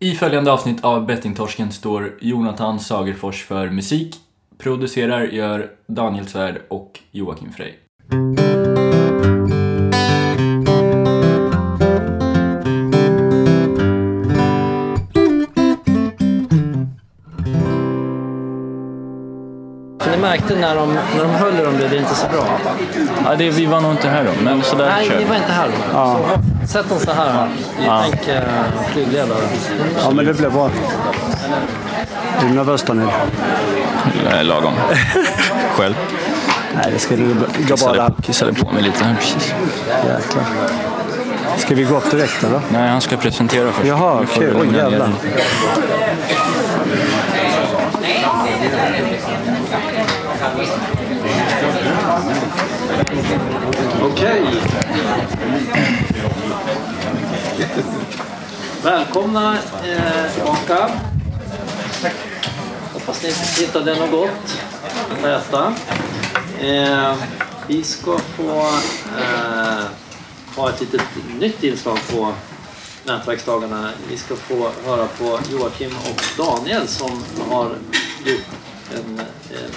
[0.00, 4.16] I följande avsnitt av Bettingtorsken står Jonathan Sagerfors för musik.
[4.58, 7.72] Producerar gör Daniel Svärd och Joakim Frey.
[20.10, 22.46] Ni märkte när de, när de höll i dem blev det inte så bra.
[23.24, 25.52] Ja, det, vi var nog inte här då, men sådär Nej, kör ni var inte
[25.52, 25.70] här.
[25.92, 26.20] Ja.
[26.68, 27.32] Sätt dem så här.
[27.32, 27.48] här.
[27.86, 28.04] Ja.
[28.10, 28.42] Tänk eh,
[28.92, 29.38] flygledare.
[30.02, 30.70] Ja, men det blir bra.
[32.40, 33.08] Är du nervös Daniel?
[34.24, 34.74] Nej, lagom.
[35.76, 35.94] Själv?
[36.74, 39.54] Nej, det ska gå bra det Kissade, på mig lite här precis.
[39.88, 40.44] Jäklar.
[41.56, 42.60] Ska vi gå upp direkt eller?
[42.72, 43.88] Nej, han ska presentera först.
[43.88, 44.52] Jaha, okej.
[44.60, 45.12] Oj, jävlar.
[54.02, 54.42] Okej.
[58.82, 60.90] Välkomna eh, tillbaka.
[62.92, 63.32] Hoppas ni
[63.62, 64.60] hittade något gott
[65.10, 65.74] att äta.
[66.60, 67.14] Eh,
[67.66, 68.60] vi ska få
[69.18, 69.84] eh,
[70.56, 71.02] ha ett litet
[71.40, 72.32] nytt inslag på
[73.04, 73.90] nätverksdagarna.
[74.08, 77.70] Vi ska få höra på Joakim och Daniel som har
[78.24, 78.40] gjort
[78.94, 79.70] en eh,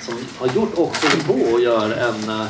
[0.00, 2.46] som har gjort och håller på och gör en eh,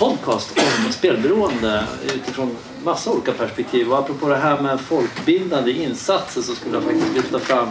[0.00, 1.84] podcast om spelberoende
[2.14, 3.92] utifrån massa olika perspektiv.
[3.92, 7.68] Och apropå det här med folkbildande insatser så skulle jag faktiskt lyfta fram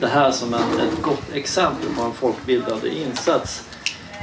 [0.00, 3.62] det här som en, ett gott exempel på en folkbildande insats.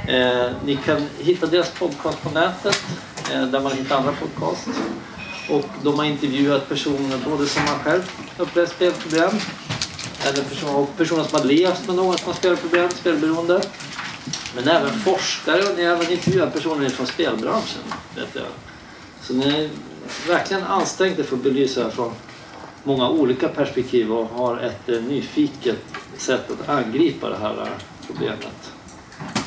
[0.08, 2.82] Eh, ni kan hitta deras podcast på nätet
[3.32, 4.68] eh, där man hittar andra podcasts
[5.50, 9.30] Och de har intervjuat personer både som har själv upplevt spelproblem
[10.28, 13.62] eller personer, och personer som har levt med någon som har spelproblem, spelberoende.
[14.54, 17.82] Men även forskare och ni har även intervjuat personer från spelbranschen.
[18.16, 18.44] Vet jag.
[19.22, 19.68] Så ni har
[20.34, 22.12] verkligen ansträngt er för att belysa det från
[22.84, 25.78] många olika perspektiv och har ett eh, nyfiket
[26.16, 27.68] sätt att angripa det här eh,
[28.06, 28.72] problemet.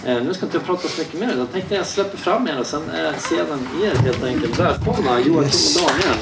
[0.05, 1.35] Eh, nu ska inte jag prata så mycket mer.
[1.37, 4.59] Jag tänkte jag släpper fram er och sen är scenen er helt enkelt.
[4.59, 6.19] Välkomna Joakim och Daniel.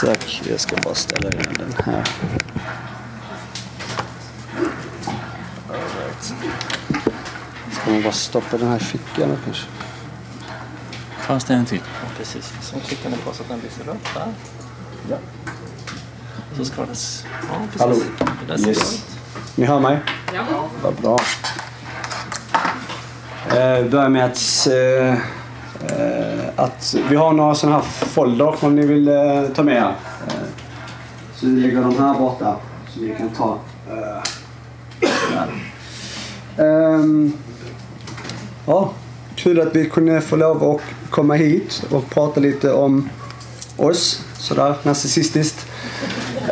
[0.00, 0.42] Tack.
[0.50, 2.04] Jag ska bara ställa in den här.
[5.68, 6.22] All right.
[6.22, 6.34] Ska
[7.92, 9.66] man bara stoppa den här i fickan då kanske?
[11.18, 11.80] Fanns det en till?
[12.02, 12.52] Ja, precis.
[12.60, 14.26] Så trycker ni på så att den lyser upp där.
[15.10, 15.16] Ja.
[16.56, 16.88] Så ska det...
[16.88, 17.80] Ja, precis.
[17.80, 17.96] Hallå.
[18.46, 19.04] Det där ser Yes.
[19.54, 19.98] Ni hör mig?
[20.34, 20.68] Ja.
[20.82, 21.20] Vad bra.
[23.48, 28.86] Eh, börja med att, eh, eh, att vi har några sådana här folder om ni
[28.86, 29.94] vill eh, ta med er.
[30.26, 30.32] Eh,
[31.34, 32.56] så vi lägger de här borta
[32.94, 33.58] så vi kan ta.
[33.90, 34.22] Eh.
[36.58, 37.32] Ehm,
[38.66, 38.90] ja,
[39.36, 43.08] kul att vi kunde få lov att komma hit och prata lite om
[43.76, 45.66] oss sådär narcissistiskt.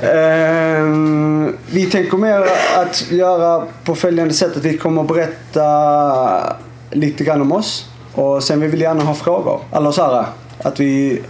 [0.02, 2.44] Ehm, vi tänker mer
[2.76, 6.56] att göra på följande sätt att vi kommer att berätta
[6.90, 9.60] lite grann om oss och sen vi vill gärna ha frågor.
[9.72, 10.24] Eller så här,
[10.62, 11.22] att vi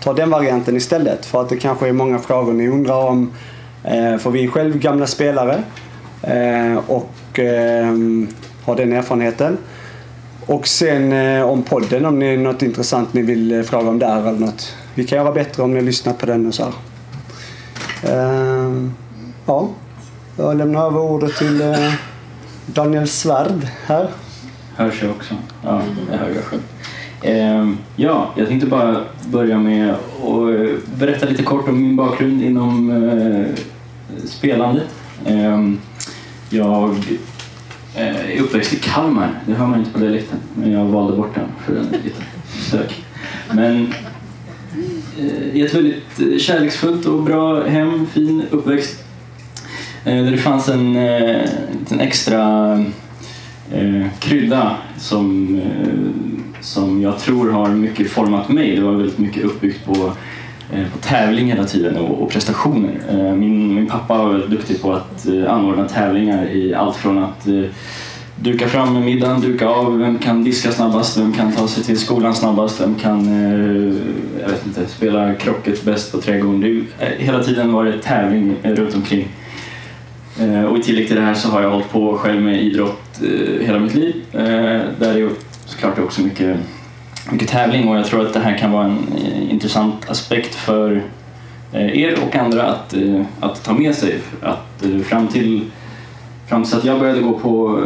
[0.00, 3.32] tar den varianten istället för att det kanske är många frågor ni undrar om.
[3.84, 5.62] Eh, för vi är själv gamla spelare
[6.22, 8.28] eh, och ehm,
[8.64, 9.58] har den erfarenheten.
[10.46, 13.98] Och sen eh, om podden, om det är något intressant ni vill eh, fråga om
[13.98, 14.74] där eller något.
[14.94, 16.72] Vi kan göra bättre om ni lyssnar på den och så här.
[18.08, 18.94] Ehm,
[19.46, 19.68] ja,
[20.36, 21.92] jag lämnar över ordet till eh,
[22.66, 24.08] Daniel Svärd här.
[24.76, 25.34] Hörs jag också?
[25.62, 26.62] Ja, jag hör jag själv.
[27.22, 32.42] Ehm, ja, jag tänkte bara börja med att eh, berätta lite kort om min bakgrund
[32.42, 33.62] inom eh,
[34.24, 34.88] spelandet.
[35.26, 35.80] Ehm,
[36.50, 36.96] jag
[37.96, 41.34] Eh, är uppväxt i Kalmar, det hör man inte på dialekten, men jag valde bort
[41.34, 42.22] den för den är lite
[42.60, 43.04] stök.
[43.52, 43.94] Men
[45.52, 49.04] i ett väldigt eh, kärleksfullt och bra hem, fin uppväxt.
[50.04, 51.48] Där det fanns en, en
[51.80, 52.84] liten extra
[54.18, 55.60] krydda som,
[56.60, 58.76] som jag tror har mycket format mig.
[58.76, 60.12] Det var väldigt mycket uppbyggt på,
[60.74, 63.00] Eh, på tävling hela tiden och, och prestationer.
[63.10, 67.18] Eh, min, min pappa var väldigt duktig på att eh, anordna tävlingar i allt från
[67.18, 67.64] att eh,
[68.36, 72.34] duka fram middagen, duka av, vem kan diska snabbast, vem kan ta sig till skolan
[72.34, 73.94] snabbast, vem kan eh,
[74.42, 76.60] jag vet inte, spela krocket bäst på trädgården.
[76.60, 79.28] Det, eh, hela tiden var det tävling eh, runt omkring.
[80.40, 83.20] Eh, Och i tillägg till det här så har jag hållit på själv med idrott
[83.22, 84.14] eh, hela mitt liv.
[84.32, 84.40] Eh,
[84.98, 85.30] Där är ju
[85.66, 86.56] såklart också mycket,
[87.30, 91.02] mycket tävling och jag tror att det här kan vara en eh, intressant aspekt för
[91.72, 94.18] eh, er och andra att, eh, att ta med sig.
[94.42, 95.64] Att eh, fram till,
[96.48, 97.82] fram till att jag började gå på,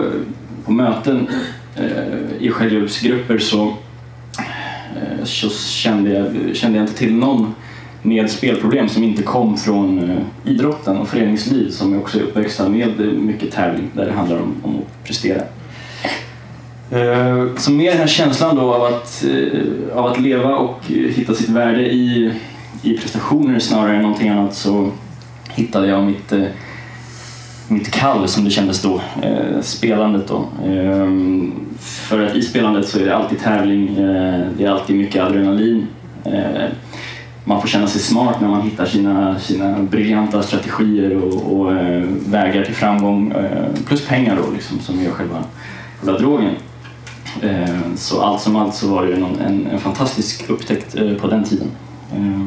[0.65, 1.29] på möten
[1.77, 3.75] eh, i självhjälpsgrupper så,
[4.39, 7.55] eh, så kände, jag, kände jag inte till någon
[8.03, 12.69] med spelproblem som inte kom från eh, idrotten och föreningsliv som jag också är uppväxta
[12.69, 15.43] med mycket tävling där det handlar om, om att prestera.
[16.91, 20.95] Eh, så med den här känslan då av att, eh, av att leva och eh,
[20.95, 22.33] hitta sitt värde i,
[22.83, 24.91] i prestationer snarare än någonting annat så
[25.51, 26.33] hittade jag mitt,
[27.69, 29.01] mitt kall som det kändes då,
[29.61, 30.45] spelandet då.
[30.67, 33.95] Ehm, för att i spelandet så är det alltid tävling,
[34.59, 35.87] det är alltid mycket adrenalin.
[37.45, 41.73] Man får känna sig smart när man hittar sina, sina briljanta strategier och, och
[42.27, 43.35] vägar till framgång.
[43.87, 45.45] Plus pengar då liksom, som gör själva,
[46.01, 46.55] själva drogen.
[47.43, 51.27] Eh, så allt som allt så var det någon, en, en fantastisk upptäckt eh, på
[51.27, 51.71] den tiden.
[52.13, 52.47] Eh,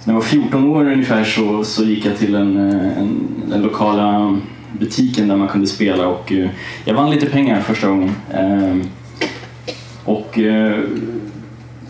[0.00, 3.62] så när jag var 14 år ungefär så, så gick jag till en, en, den
[3.62, 4.38] lokala
[4.78, 6.32] butiken där man kunde spela och
[6.84, 8.12] jag vann lite pengar första gången.
[10.04, 10.38] Och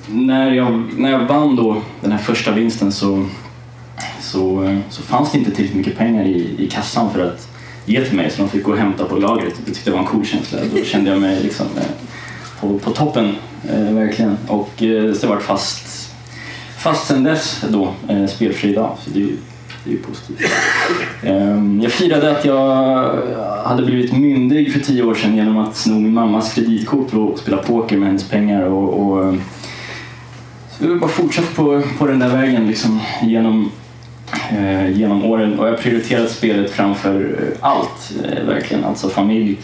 [0.08, 3.26] när jag, när jag vann då den här första vinsten så,
[4.20, 7.55] så, så fanns det inte tillräckligt mycket pengar i, i kassan för att
[7.86, 9.54] ge till mig så de fick gå och hämta på lagret.
[9.64, 10.58] Det tyckte jag var en cool känsla.
[10.74, 11.86] Då kände jag mig liksom eh,
[12.60, 13.36] på, på toppen,
[13.68, 14.36] eh, verkligen.
[14.46, 16.10] Och eh, så har varit fast,
[16.78, 18.96] fast sen dess då, eh, spelfri idag.
[19.04, 19.28] Så det är
[19.86, 20.52] det är ju positivt.
[21.22, 23.14] Ehm, jag firade att jag
[23.64, 27.56] hade blivit myndig för tio år sedan genom att sno min mammas kreditkort och spela
[27.56, 28.62] poker med hennes pengar.
[28.62, 29.34] Och, och, eh,
[30.70, 33.70] så vi har bara fortsatt på, på den där vägen liksom, genom,
[34.32, 38.84] Eh, genom åren och jag har prioriterat spelet framför eh, allt, eh, verkligen.
[38.84, 39.58] Alltså familj,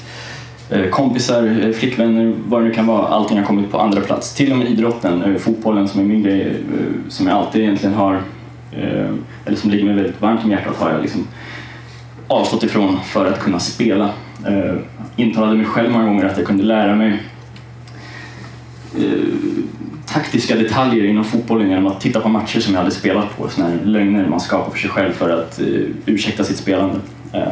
[0.71, 3.07] eh, kompisar, eh, flickvänner, vad det nu kan vara.
[3.07, 4.35] Allting har kommit på andra plats.
[4.35, 7.95] Till och med idrotten, eh, fotbollen som är min grej, eh, som jag alltid egentligen
[7.95, 8.15] har,
[8.73, 9.11] eh,
[9.45, 11.27] eller som ligger mig väldigt varmt om hjärtat, har jag liksom
[12.29, 14.11] avstått ifrån för att kunna spela.
[14.47, 14.75] Eh,
[15.17, 17.23] intalade mig själv många gånger att jag kunde lära mig
[18.97, 19.03] eh,
[20.13, 23.49] taktiska detaljer inom fotbollen genom att titta på matcher som jag hade spelat på.
[23.49, 26.95] Såna här lögner man skapar för sig själv för att uh, ursäkta sitt spelande.
[27.35, 27.43] Uh,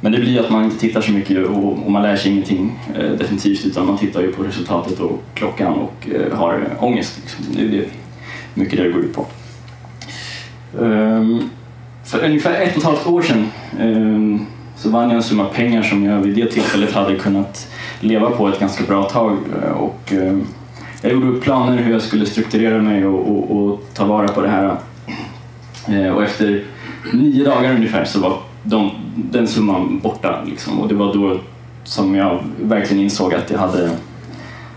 [0.00, 2.78] men det blir att man inte tittar så mycket och, och man lär sig ingenting
[2.98, 7.20] uh, definitivt utan man tittar ju på resultatet och klockan och uh, har ångest.
[7.22, 7.44] Liksom.
[7.54, 7.88] Det är det,
[8.54, 9.26] mycket det det går ut på.
[10.78, 11.50] Um,
[12.04, 13.48] för ungefär ett och ett halvt år sedan
[13.80, 17.68] um, så vann jag en summa pengar som jag vid det tillfället hade kunnat
[18.00, 19.36] leva på ett ganska bra tag.
[19.76, 20.46] Och, ehm,
[21.02, 24.40] jag gjorde upp planer hur jag skulle strukturera mig och, och, och ta vara på
[24.40, 24.76] det här.
[25.88, 26.64] Eh, Och efter
[27.12, 30.42] nio dagar ungefär så var de, den summan borta.
[30.46, 30.80] Liksom.
[30.80, 31.38] Och det var då
[31.84, 33.90] som jag verkligen insåg att jag hade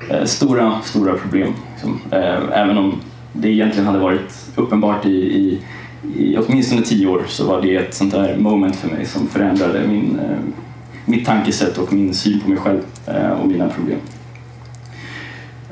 [0.09, 1.53] eh, stora, stora problem.
[1.73, 1.99] Liksom.
[2.11, 2.93] Eh, Även om
[3.33, 5.59] det egentligen hade varit uppenbart i, i,
[6.15, 9.87] i åtminstone tio år så var det ett sånt där moment för mig som förändrade
[9.87, 10.37] min, eh,
[11.05, 13.99] mitt tankesätt och min syn på mig själv eh, och mina problem.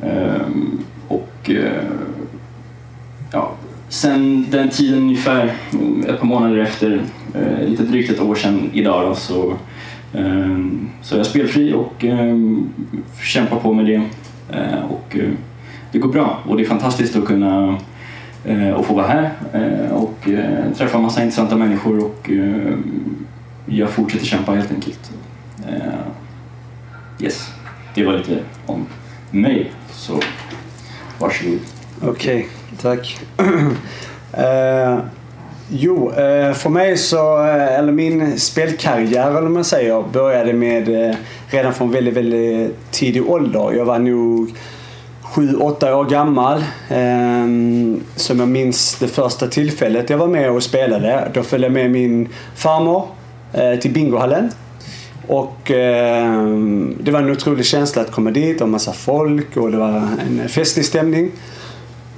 [0.06, 1.84] Ehm, och eh,
[3.32, 3.52] ja,
[3.90, 5.54] sen den tiden ungefär,
[6.08, 7.02] ett par månader efter,
[7.34, 9.54] eh, lite drygt ett år sedan idag då, så,
[10.14, 12.70] ehm, så är jag spelfri och ehm,
[13.22, 14.02] kämpar på med det.
[14.58, 15.18] Eh, och
[15.92, 17.78] det går bra och det är fantastiskt att kunna
[18.74, 19.32] och att få vara här
[19.92, 20.30] och
[20.78, 22.30] träffa massa intressanta människor och
[23.66, 25.12] jag fortsätter kämpa helt enkelt.
[27.20, 27.54] Yes,
[27.96, 28.86] det var lite om
[29.32, 29.72] mig.
[30.08, 30.20] Så
[31.20, 31.60] varsågod.
[32.02, 32.48] Okej,
[32.82, 33.18] tack.
[34.38, 35.00] Eh,
[35.70, 41.10] jo, eh, för mig så, eh, eller min spelkarriär eller vad man säger, började med
[41.10, 41.16] eh,
[41.48, 43.74] redan från väldigt, väldigt tidig ålder.
[43.74, 44.54] Jag var nog
[45.22, 46.58] sju, åtta år gammal.
[46.89, 47.46] Eh,
[48.16, 51.32] som jag minns det första tillfället jag var med och spelade.
[51.34, 53.08] Då följde jag med min farmor
[53.54, 54.51] eh, till bingohallen.
[55.27, 56.48] Och eh,
[57.00, 59.88] det var en otrolig känsla att komma dit och massa folk och det var
[60.27, 61.32] en festlig stämning.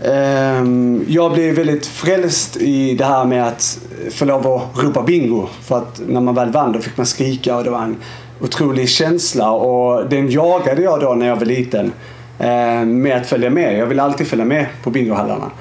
[0.03, 0.63] Eh,
[1.07, 3.79] Jag blev väldigt frälst i det här med att
[4.11, 5.47] få lov att ropa bingo.
[5.61, 7.95] För att när man väl vann då fick man skrika och det var en
[8.41, 11.91] otrolig känsla och den jagade jag då när jag var liten.
[12.39, 13.77] eh, Med att följa med.
[13.79, 15.51] Jag ville alltid följa med på bingohallarna.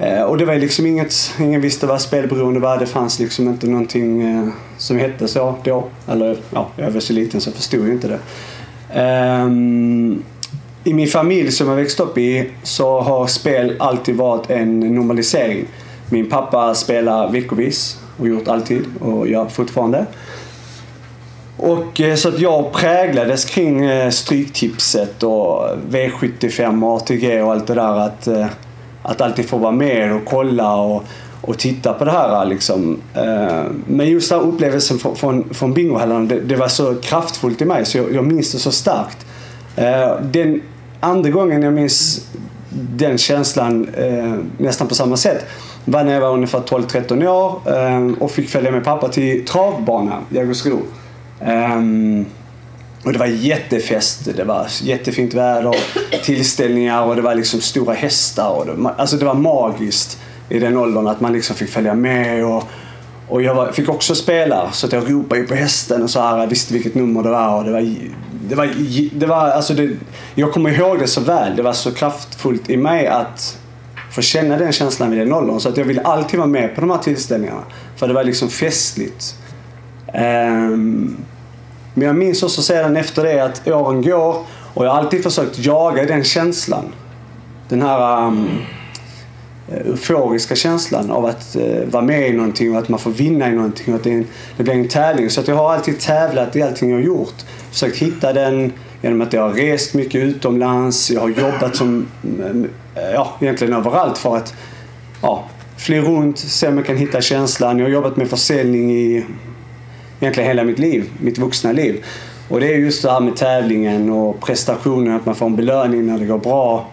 [0.00, 2.78] Eh, och det var liksom inget, ingen visste vad spelberoende var.
[2.78, 4.48] Det fanns liksom inte någonting eh,
[4.78, 5.84] som hette så då.
[6.08, 8.18] Eller ja, jag var så liten så jag förstod ju inte det.
[9.00, 10.22] Ehm,
[10.84, 15.64] I min familj som jag växte upp i så har spel alltid varit en normalisering.
[16.10, 20.06] Min pappa spelar veckovis och gjort alltid och gör fortfarande.
[21.56, 23.82] Och eh, så att jag präglades kring
[24.12, 27.98] Stryktipset och V75 och ATG och allt det där.
[27.98, 28.28] Att,
[29.04, 31.04] att alltid få vara med och kolla och,
[31.40, 32.44] och titta på det här.
[32.44, 33.00] Liksom.
[33.14, 37.62] Eh, men just den här upplevelsen från, från, från bingohallen, det, det var så kraftfullt
[37.62, 39.26] i mig så jag, jag minns det så starkt.
[39.76, 40.62] Eh, den
[41.00, 42.28] andra gången jag minns
[42.96, 45.46] den känslan eh, nästan på samma sätt.
[45.84, 50.36] Var när jag var ungefär 12-13 år och fick följa med pappa till travbanan i
[50.36, 50.78] Jägersro.
[51.40, 52.26] Ehm,
[53.04, 54.36] och det var jättefest.
[54.36, 55.76] Det var jättefint väder,
[56.24, 58.50] tillställningar och det var liksom stora hästar.
[58.50, 60.18] Och det, alltså det var magiskt
[60.48, 62.44] i den åldern att man liksom fick följa med.
[62.44, 62.68] Och,
[63.28, 66.38] och jag var, fick också spela så att jag ropade på hästen och så här.
[66.38, 67.58] Jag visste vilket nummer det var.
[67.58, 67.94] Och det var,
[68.48, 68.68] det var,
[69.12, 69.90] det var alltså det,
[70.34, 71.56] jag kommer ihåg det så väl.
[71.56, 73.58] Det var så kraftfullt i mig att
[74.10, 75.60] få känna den känslan vid den åldern.
[75.60, 77.62] Så att jag ville alltid vara med på de här tillställningarna.
[77.96, 79.34] För det var liksom festligt.
[80.14, 81.16] Um,
[81.94, 84.36] men jag minns också sedan efter det att åren går
[84.74, 86.84] och jag har alltid försökt jaga den känslan.
[87.68, 88.48] Den här um,
[89.68, 93.52] euforiska känslan av att uh, vara med i någonting och att man får vinna i
[93.52, 95.30] någonting och att det, en, det blir en tävling.
[95.30, 97.34] Så att jag har alltid tävlat i allting jag har gjort.
[97.70, 98.72] Försökt hitta den
[99.02, 101.10] genom att jag har rest mycket utomlands.
[101.10, 104.54] Jag har jobbat som, mm, mm, ja, egentligen överallt för att
[105.22, 105.44] ja,
[105.76, 107.78] fly runt, se om jag kan hitta känslan.
[107.78, 109.24] Jag har jobbat med försäljning i
[110.20, 112.04] egentligen hela mitt liv, mitt vuxna liv.
[112.48, 116.06] Och det är just det här med tävlingen och prestationen, att man får en belöning
[116.06, 116.86] när det går bra.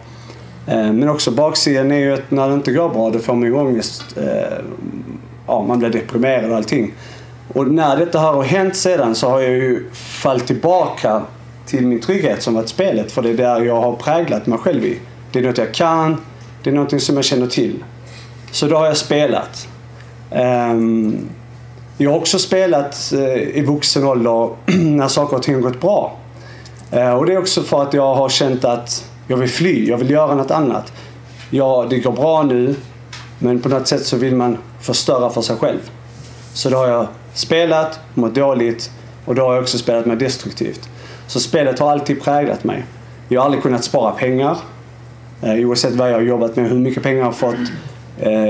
[0.66, 3.48] Eh, men också baksidan är ju att när det inte går bra då får man
[3.48, 4.04] ju ångest.
[4.16, 4.58] Eh,
[5.46, 6.92] ja, man blir deprimerad och allting.
[7.48, 11.22] Och när detta här har hänt sedan så har jag ju fallit tillbaka
[11.66, 13.12] till min trygghet som varit spelet.
[13.12, 14.98] För det är där jag har präglat mig själv i.
[15.32, 16.16] Det är något jag kan,
[16.62, 17.84] det är någonting som jag känner till.
[18.50, 19.68] Så då har jag spelat.
[20.30, 21.28] Um,
[21.96, 26.16] jag har också spelat eh, i vuxen ålder när saker och ting har gått bra.
[26.90, 29.98] Eh, och det är också för att jag har känt att jag vill fly, jag
[29.98, 30.92] vill göra något annat.
[31.50, 32.74] Ja, det går bra nu,
[33.38, 35.90] men på något sätt så vill man förstöra för sig själv.
[36.52, 38.90] Så då har jag spelat, mått dåligt
[39.24, 40.88] och då har jag också spelat mig destruktivt.
[41.26, 42.84] Så spelet har alltid präglat mig.
[43.28, 44.56] Jag har aldrig kunnat spara pengar.
[45.42, 47.72] Eh, oavsett vad jag har jobbat med, hur mycket pengar jag har fått.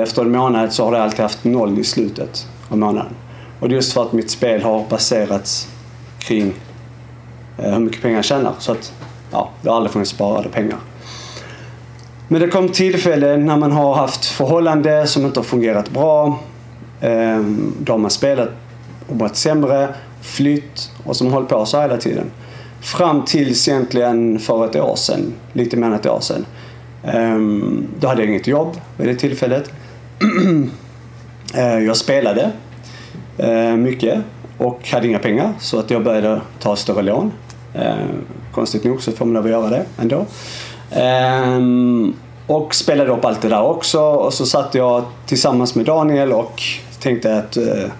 [0.02, 3.14] Efter en månad så har det alltid haft noll i slutet av månaden.
[3.62, 5.68] Och det är just för att mitt spel har baserats
[6.18, 6.54] kring
[7.58, 8.52] eh, hur mycket pengar jag tjänar.
[8.58, 8.92] Så att,
[9.30, 10.78] ja, det har aldrig funnits sparade pengar.
[12.28, 16.38] Men det kom tillfällen när man har haft förhållande som inte har fungerat bra.
[17.00, 17.40] Eh,
[17.78, 18.48] då har man spelat
[19.08, 22.30] och mått sämre, flytt och som hållit på så hela tiden.
[22.80, 26.46] Fram tills egentligen för ett år sedan, lite mer än ett år sedan.
[27.04, 29.72] Ehm, då hade jag inget jobb vid det tillfället.
[31.54, 32.52] Eh, jag spelade
[33.38, 34.18] Eh, mycket
[34.58, 37.32] och hade inga pengar så att jag började ta större lån.
[37.74, 37.94] Eh,
[38.54, 40.26] konstigt nog så får man lov att göra det ändå.
[40.90, 41.58] Eh,
[42.46, 46.62] och spelade upp allt det där också och så satt jag tillsammans med Daniel och
[47.00, 47.90] tänkte att eh,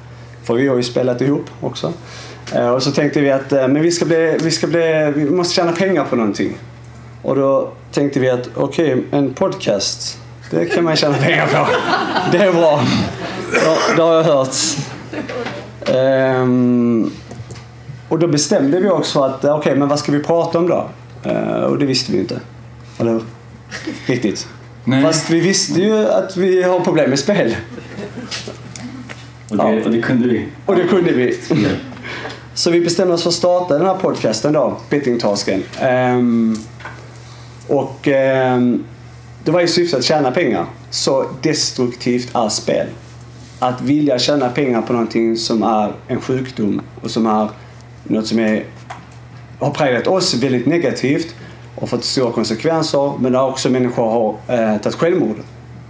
[0.44, 1.92] för vi har ju spelat ihop också.
[2.54, 5.30] Eh, och så tänkte vi att eh, men vi, ska bli, vi, ska bli, vi
[5.30, 6.58] måste tjäna pengar på någonting.
[7.22, 10.18] Och då tänkte vi att okej, okay, en podcast,
[10.50, 11.66] det kan man tjäna pengar på.
[12.32, 12.80] Det är bra.
[13.96, 14.56] Det har jag hört.
[15.86, 17.12] Um,
[18.08, 20.88] och då bestämde vi också att, okej, okay, men vad ska vi prata om då?
[21.26, 22.40] Uh, och det visste vi inte.
[22.98, 23.22] Eller hur?
[24.06, 24.48] Riktigt.
[24.84, 25.02] Nej.
[25.02, 27.56] Fast vi visste ju att vi har problem med spel.
[29.48, 29.84] Och det, ja.
[29.84, 30.48] och det kunde vi.
[30.66, 31.38] Och det kunde vi.
[32.54, 35.62] Så vi bestämde oss för att starta den här podcasten då, Bettingtasken.
[35.82, 36.56] Um,
[37.68, 38.84] och um,
[39.44, 40.66] det var i syfte att tjäna pengar.
[40.90, 42.86] Så destruktivt är spel
[43.62, 47.48] att vilja tjäna pengar på någonting som är en sjukdom och som är
[48.04, 48.64] något som är,
[49.60, 51.34] har präglat oss väldigt negativt
[51.76, 53.12] och fått stora konsekvenser.
[53.18, 55.36] Men där också människor har eh, tagit självmord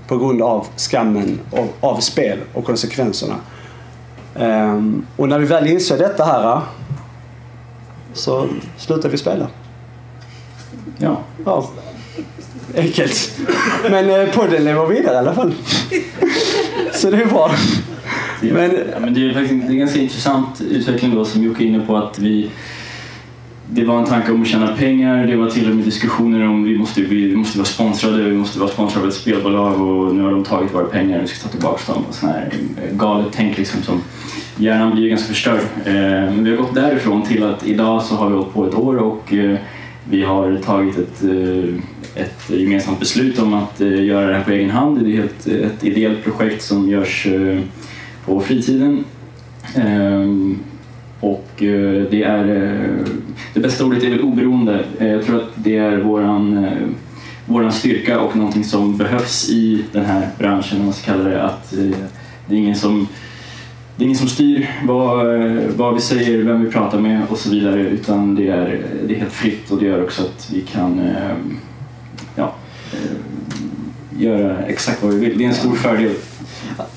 [0.09, 3.35] på grund av skammen av, av spel och konsekvenserna.
[4.35, 6.61] Um, och när vi väl insåg detta här
[8.12, 9.47] så slutade vi spela.
[10.99, 11.17] Ja.
[11.45, 11.71] ja.
[12.76, 13.31] Enkelt.
[13.91, 15.55] Men eh, podden lever vidare i alla fall.
[17.02, 17.50] Så det är bra.
[18.40, 21.64] Men, ja, men det är faktiskt det är en ganska intressant utveckling då som Jocke
[21.64, 22.50] är inne på att vi
[23.71, 26.64] det var en tanke om att tjäna pengar, det var till och med diskussioner om
[26.64, 30.23] vi måste, vi måste vara sponsrade, vi måste vara sponsrade av ett spelbolag och nu
[30.23, 32.04] har de tagit våra pengar och vi ska ta tillbaka dem.
[32.09, 34.02] Och sån här eh, galet tänk liksom som
[34.56, 35.61] hjärnan blir ganska förstörd.
[35.85, 38.75] Eh, men vi har gått därifrån till att idag så har vi hållit på ett
[38.75, 39.59] år och eh,
[40.11, 41.75] vi har tagit ett eh,
[42.14, 45.04] ett gemensamt beslut om att eh, göra det här på egen hand.
[45.04, 47.26] Det är ett, eh, ett ideellt projekt som görs
[48.25, 49.04] på fritiden.
[49.75, 50.59] Ehm,
[51.21, 51.49] och
[52.11, 52.44] det är,
[53.54, 54.85] det bästa ordet är väl oberoende.
[54.99, 56.68] Jag tror att det är våran,
[57.47, 61.42] våran styrka och någonting som behövs i den här branschen, om man ska kalla det.
[61.42, 61.71] Att
[62.47, 63.09] det är ingen som
[63.96, 67.38] det är ingen som styr vad, eh, vad vi säger, vem vi pratar med och
[67.38, 70.50] så vidare utan det är, eh, det är helt fritt och det gör också att
[70.52, 71.37] vi kan eh,
[72.37, 72.54] ja,
[74.18, 75.38] göra exakt vad vi vill.
[75.38, 76.14] Det är en stor fördel.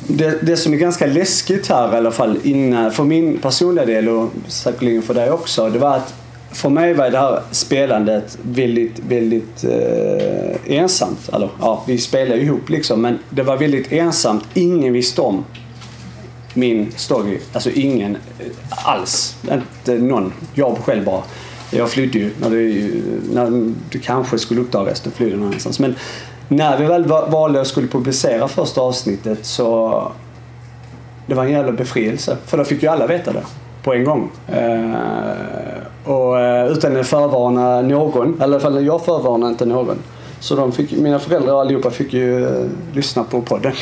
[0.08, 4.10] Det, det som är ganska läskigt här i alla fall innan, för min personliga del
[4.10, 5.70] och säkerligen för dig också.
[5.70, 6.14] Det var att
[6.52, 11.30] för mig var det här spelandet väldigt, väldigt eh, ensamt.
[11.34, 14.44] Eller, ja, vi spelade ihop liksom men det var väldigt ensamt.
[14.54, 15.44] Ingen visste om
[16.56, 17.40] min story.
[17.54, 18.18] Alltså ingen
[18.70, 19.36] alls.
[19.52, 20.34] Inte någon.
[20.54, 21.22] Jag själv bara.
[21.72, 22.92] Jag flydde ju när det,
[23.34, 25.02] när du kanske skulle uppdagas.
[25.02, 25.80] Då flydde jag någonstans.
[25.80, 25.96] Men
[26.48, 30.12] när vi väl valde att skulle publicera första avsnittet så
[31.28, 32.38] det var en jävla befrielse.
[32.46, 33.44] För då fick ju alla veta det
[33.84, 34.32] på en gång.
[34.48, 38.42] Eh, och eh, utan att förvarna någon.
[38.42, 39.98] Eller i alla fall jag förvarnade inte någon.
[40.40, 43.74] Så de fick, mina föräldrar allihopa fick ju eh, lyssna på podden.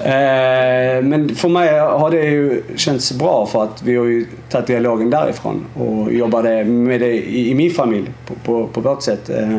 [0.00, 4.66] Eh, men för mig har det ju känts bra för att vi har ju tagit
[4.66, 9.30] dialogen därifrån och jobbade med det i, min familj på, på, på vårt sätt.
[9.30, 9.58] Eh,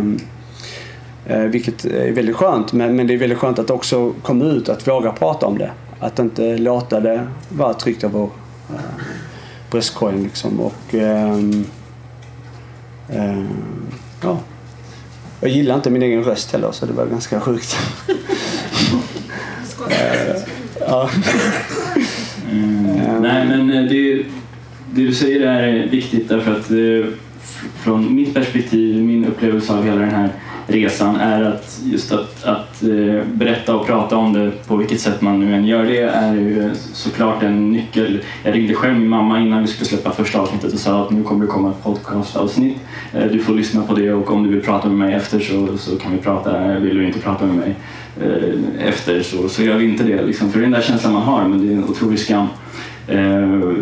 [1.26, 2.74] eh, vilket är väldigt skönt.
[2.74, 5.72] Men, men det är väldigt skönt att också komma ut, att våga prata om det.
[6.00, 8.30] Att inte låta det vara tryckt över
[9.72, 10.60] bröstkorgen liksom.
[10.60, 10.96] Och,
[14.22, 14.38] ja.
[15.42, 17.78] Jag gillar inte min egen röst heller så det var ganska sjukt.
[20.80, 21.10] Ja.
[22.52, 23.22] Mm.
[23.22, 24.16] Nej, men eh, det,
[24.94, 27.14] det du säger är viktigt därför att eh,
[27.76, 30.30] från mitt perspektiv, min upplevelse av hela den här
[30.68, 35.22] resan är att just att, att eh, berätta och prata om det på vilket sätt
[35.22, 38.22] man nu än gör det är ju såklart en nyckel.
[38.44, 41.24] Jag ringde själv min mamma innan vi skulle släppa första avsnittet och sa att nu
[41.24, 42.78] kommer det komma ett podcastavsnitt.
[43.32, 45.98] Du får lyssna på det och om du vill prata med mig efter så, så
[45.98, 46.80] kan vi prata.
[46.80, 47.76] Vill du inte prata med mig
[48.22, 50.24] Eh, efter så, så gör vi inte det.
[50.24, 50.52] Liksom.
[50.52, 52.48] För det är den där känslan man har, men det är en otrolig skam.
[53.08, 53.74] Eh,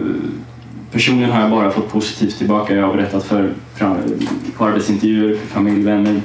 [0.92, 2.76] Personligen har jag bara fått positivt tillbaka.
[2.76, 3.54] Jag har berättat för,
[4.58, 6.22] på arbetsintervjuer, för familj, vänner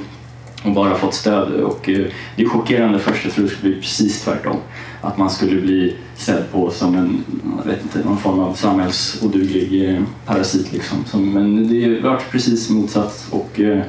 [0.63, 1.53] och bara fått stöd.
[1.53, 2.05] Och eh,
[2.35, 3.25] det är chockerande först.
[3.25, 4.57] Jag tror det skulle bli precis tvärtom.
[5.01, 7.23] Att man skulle bli sedd på som en,
[7.57, 10.73] jag vet inte, någon form av samhällsoduglig eh, parasit.
[10.73, 11.05] Liksom.
[11.05, 13.27] Som, men det har varit precis motsatt.
[13.29, 13.83] Och, eh,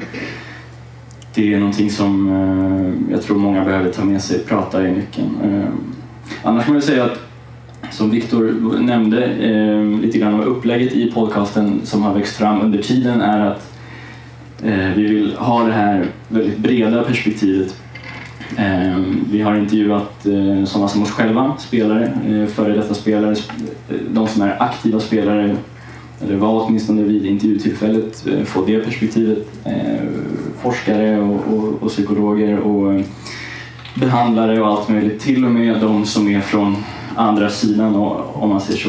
[1.35, 4.39] det är någonting som eh, jag tror många behöver ta med sig.
[4.39, 5.29] Prata är nyckeln.
[5.45, 5.69] Eh,
[6.43, 7.21] annars kan jag säga att
[7.91, 12.83] som Viktor nämnde eh, lite grann av upplägget i podcasten som har växt fram under
[12.83, 13.71] tiden är att
[14.97, 17.77] vi vill ha det här väldigt breda perspektivet.
[19.31, 22.13] Vi har intervjuat sådana som alltså oss själva, spelare,
[22.47, 23.37] före detta spelare,
[24.11, 25.57] de som är aktiva spelare
[26.23, 29.39] eller var åtminstone vid intervjutillfället, eh, få det perspektivet.
[29.65, 29.73] Eh,
[30.63, 33.01] forskare och, och, och psykologer och eh,
[33.95, 35.21] behandlare och allt möjligt.
[35.21, 36.77] Till och med de som är från
[37.17, 38.89] andra sidan och, om man säger så.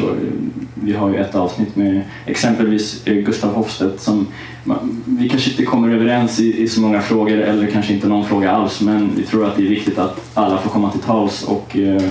[0.74, 4.26] Vi har ju ett avsnitt med exempelvis eh, Gustav Hofstedt som
[4.64, 8.24] man- vi kanske inte kommer överens i, i så många frågor eller kanske inte någon
[8.24, 11.42] fråga alls men vi tror att det är viktigt att alla får komma till tals
[11.44, 12.02] och eh,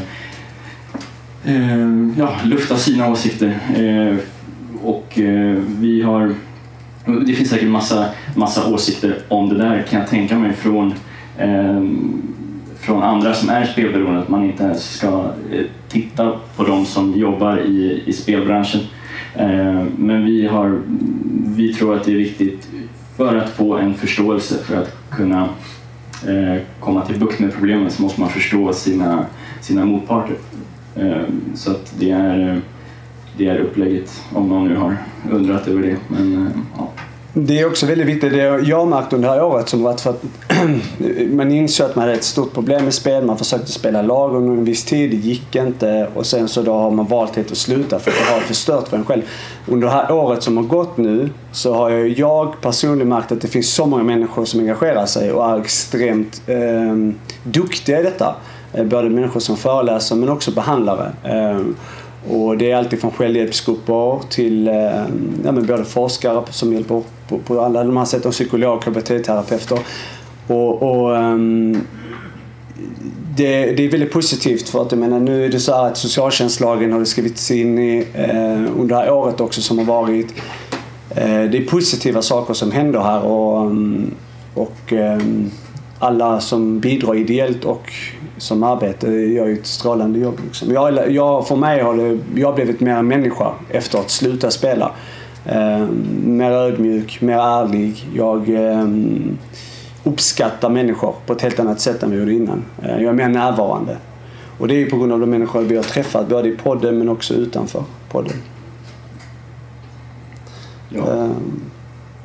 [1.45, 3.59] eh, ja, lufta sina åsikter.
[3.75, 4.17] Eh,
[4.85, 6.35] och eh, vi har
[7.25, 10.93] det finns säkert massa, massa åsikter om det där kan jag tänka mig från
[11.37, 11.83] eh,
[12.79, 15.07] från andra som är spelberoende att man inte ens ska
[15.51, 18.81] eh, titta på de som jobbar i, i spelbranschen.
[19.97, 20.81] Men vi, har,
[21.55, 22.69] vi tror att det är viktigt
[23.17, 25.49] för att få en förståelse för att kunna
[26.79, 29.25] komma till bukt med problemen så måste man förstå sina,
[29.61, 30.35] sina motparter.
[31.55, 32.61] Så att det är,
[33.37, 34.97] det är upplägget om någon nu har
[35.31, 35.97] undrat över det.
[36.07, 36.89] Men, eh, ja.
[37.37, 40.01] Det är också väldigt viktigt, det jag har märkt under det här året som varit
[40.01, 40.23] för att
[41.31, 43.25] man insåg att man hade ett stort problem med spel.
[43.25, 46.73] Man försökte spela lag under en viss tid, det gick inte och sen så då
[46.73, 49.21] har man valt helt att sluta för att det har förstört för en själv.
[49.67, 53.41] Under det här året som har gått nu så har jag, jag personligen märkt att
[53.41, 56.95] det finns så många människor som engagerar sig och är extremt eh,
[57.43, 58.35] duktiga i detta.
[58.73, 61.11] Eh, både människor som föreläser men också behandlare.
[61.23, 61.59] Eh,
[62.29, 64.73] och det är alltid från självhjälpsgrupper till eh,
[65.43, 69.79] ja, men både forskare som hjälper på, på alla de här sätten, psykologer, KBT-terapeuter.
[70.47, 71.81] Och, och um,
[73.35, 75.97] det, det är väldigt positivt för att jag menar, nu är det så här att
[75.97, 80.33] socialtjänstlagen har det skrivits in i, eh, under det här året också som har varit.
[81.09, 84.11] Eh, det är positiva saker som händer här och, ehm,
[84.53, 85.51] och um,
[85.99, 87.93] alla som bidrar ideellt och
[88.37, 90.39] som arbete gör ju ett strålande jobb.
[90.45, 90.73] Liksom.
[90.73, 94.91] Jag, jag, för mig har det, jag har blivit mer människa efter att sluta spela.
[95.45, 95.87] Eh,
[96.25, 98.05] mer ödmjuk, mer ärlig.
[98.15, 98.87] Jag eh,
[100.03, 102.65] uppskattar människor på ett helt annat sätt än vi gjorde innan.
[102.83, 103.97] Eh, jag är mer närvarande.
[104.57, 106.97] Och det är ju på grund av de människor vi har träffat, både i podden
[106.97, 108.33] men också utanför podden.
[110.89, 110.99] Ja.
[110.99, 111.29] Eh,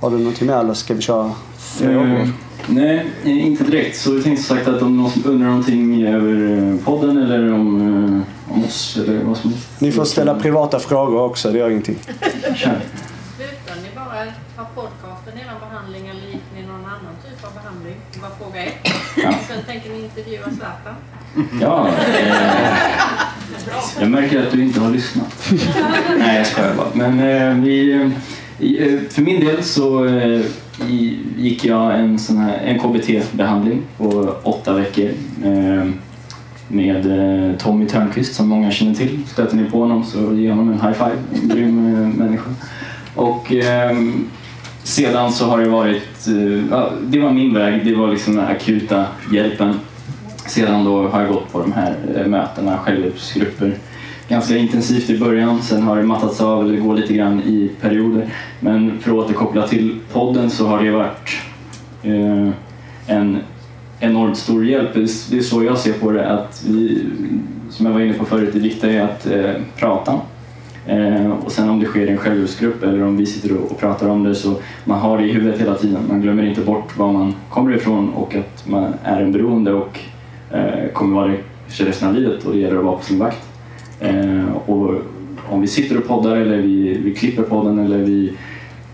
[0.01, 2.21] har du någonting mer eller ska vi köra frågor?
[2.21, 2.29] Eh,
[2.67, 3.97] Nej, eh, inte direkt.
[3.97, 8.55] Så jag tänkte sagt att om någon undrar någonting över eh, podden eller om, eh,
[8.55, 9.69] om oss eller vad som helst.
[9.79, 11.97] Ni får ställa privata frågor också, det gör ingenting.
[12.55, 12.81] Kör.
[13.37, 14.25] Slutar ni bara
[14.57, 17.97] ha podcasten i er behandling eller gick ni någon annan typ av behandling?
[18.15, 18.75] Det var fråga ett.
[19.17, 19.35] Ja.
[19.49, 20.95] Sen tänker ni intervjua Zlatan.
[21.61, 22.35] Ja, eh,
[24.01, 25.53] jag märker att du inte har lyssnat.
[26.19, 26.89] Nej, jag skojar bara.
[26.95, 27.93] Men eh, vi,
[28.59, 30.41] eh, för min del så eh,
[31.37, 35.11] gick jag en, sån här, en KBT-behandling på åtta veckor
[35.45, 35.85] eh,
[36.69, 39.19] med eh, Tommy Törnqvist som många känner till.
[39.27, 41.43] Stöter ni på honom så ge honom en high five.
[41.43, 42.51] En grym eh, människa.
[43.15, 44.29] Och ehm,
[44.83, 48.47] sedan så har det varit, eh, ja, det var min väg, det var liksom den
[48.47, 49.81] akuta hjälpen.
[50.47, 53.75] Sedan då har jag gått på de här eh, mötena, självhjälpsgrupper,
[54.31, 55.63] ganska intensivt i början.
[55.63, 58.27] Sen har det mattats av eller går lite grann i perioder.
[58.61, 61.31] Men för att återkoppla till podden så har det varit
[62.03, 62.49] eh,
[63.07, 63.39] en
[64.01, 64.95] enormt stor hjälp.
[64.95, 65.01] Det
[65.37, 67.05] är- så jag ser på det att vi,
[67.71, 70.21] som jag var inne på förut, det viktiga är att eh, prata.
[70.87, 73.79] Eh, och sen om det sker i en självhjälpsgrupp eller om vi sitter och, och
[73.81, 76.03] pratar om det så man har det i huvudet hela tiden.
[76.09, 79.99] Man glömmer inte bort var man kommer ifrån och att man är en beroende och
[80.51, 83.47] eh, kommer vara det resten av livet och det gäller att vara på sin vakt.
[84.01, 84.95] Eh, och
[85.49, 88.33] om vi sitter och poddar eller vi, vi klipper podden eller vi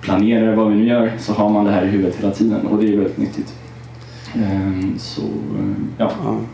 [0.00, 2.78] planerar vad vi nu gör så har man det här i huvudet hela tiden och
[2.78, 3.54] det är väldigt nyttigt.
[4.34, 6.10] Eh, så eh, ja,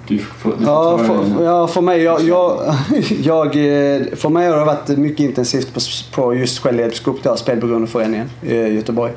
[0.08, 2.74] du får, du får Ja, för, ja, för mig, jag, jag,
[3.22, 5.80] jag, eh, för mig har det varit mycket intensivt på,
[6.14, 9.12] på just självhjälpsgrupp där, Spelberoendeföreningen i Göteborg.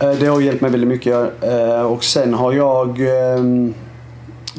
[0.00, 1.16] Eh, Det har hjälpt mig väldigt mycket.
[1.86, 3.74] Och sen har jag ehm,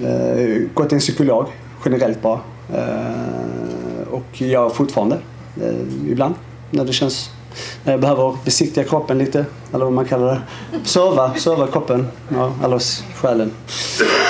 [0.02, 1.46] eh, gått till en psykolog
[1.86, 2.40] generellt bara.
[4.12, 5.16] Och jag fortfarande
[5.62, 6.36] eh, ibland
[6.70, 7.30] när det känns
[7.84, 10.42] när jag behöver besiktiga kroppen lite, eller vad man kallar det.
[10.84, 12.82] Söva, söva kroppen, ja, eller
[13.16, 13.52] själen.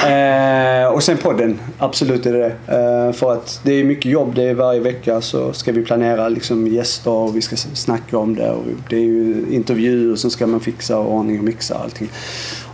[0.06, 3.08] Eh, och sen podden, absolut är det det.
[3.08, 6.30] Eh, för att det är mycket jobb, det är varje vecka så ska vi planera
[6.30, 8.52] liksom gäster och vi ska snacka om det.
[8.52, 12.10] Och det är ju intervjuer och ska man fixa och ordning och mixa allting.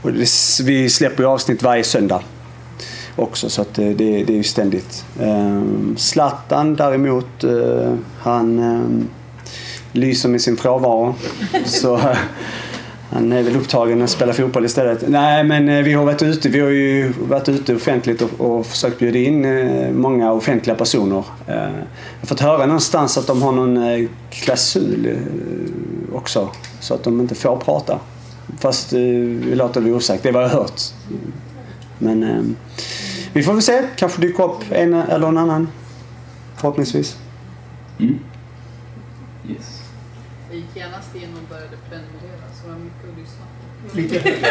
[0.02, 0.28] Och det,
[0.64, 2.22] vi släpper ju avsnitt varje söndag
[3.20, 5.06] också så att det, det, det är ju ständigt.
[5.20, 5.62] Eh,
[5.96, 9.06] Zlatan däremot, eh, han eh,
[9.92, 11.16] lyser med sin frånvaro.
[11.66, 12.00] Så
[13.10, 15.04] han är väl upptagen att spela fotboll istället.
[15.08, 16.50] Nej, men eh, vi har varit ute.
[16.50, 21.24] Vi har ju varit ute offentligt och, och försökt bjuda in eh, många offentliga personer.
[21.48, 25.18] Eh, Jag har fått höra någonstans att de har någon klausul
[26.14, 26.50] också.
[26.80, 28.00] Så att de inte får prata.
[28.60, 30.24] Fast vi låter det osagt.
[30.24, 30.82] Det är vad jag har hört.
[32.00, 32.56] Men
[33.34, 33.82] vi får väl se.
[33.96, 35.68] Kanske dyker upp en eller en annan.
[36.56, 37.18] Förhoppningsvis.
[38.00, 38.20] Mm.
[39.50, 39.82] Yes.
[40.50, 44.48] Jag gick genast in och började prenumerera så det var mycket att lyssna på.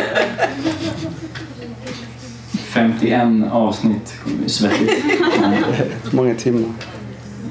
[2.59, 4.15] 51 avsnitt,
[4.47, 5.05] svettigt.
[6.13, 6.71] Många timmar.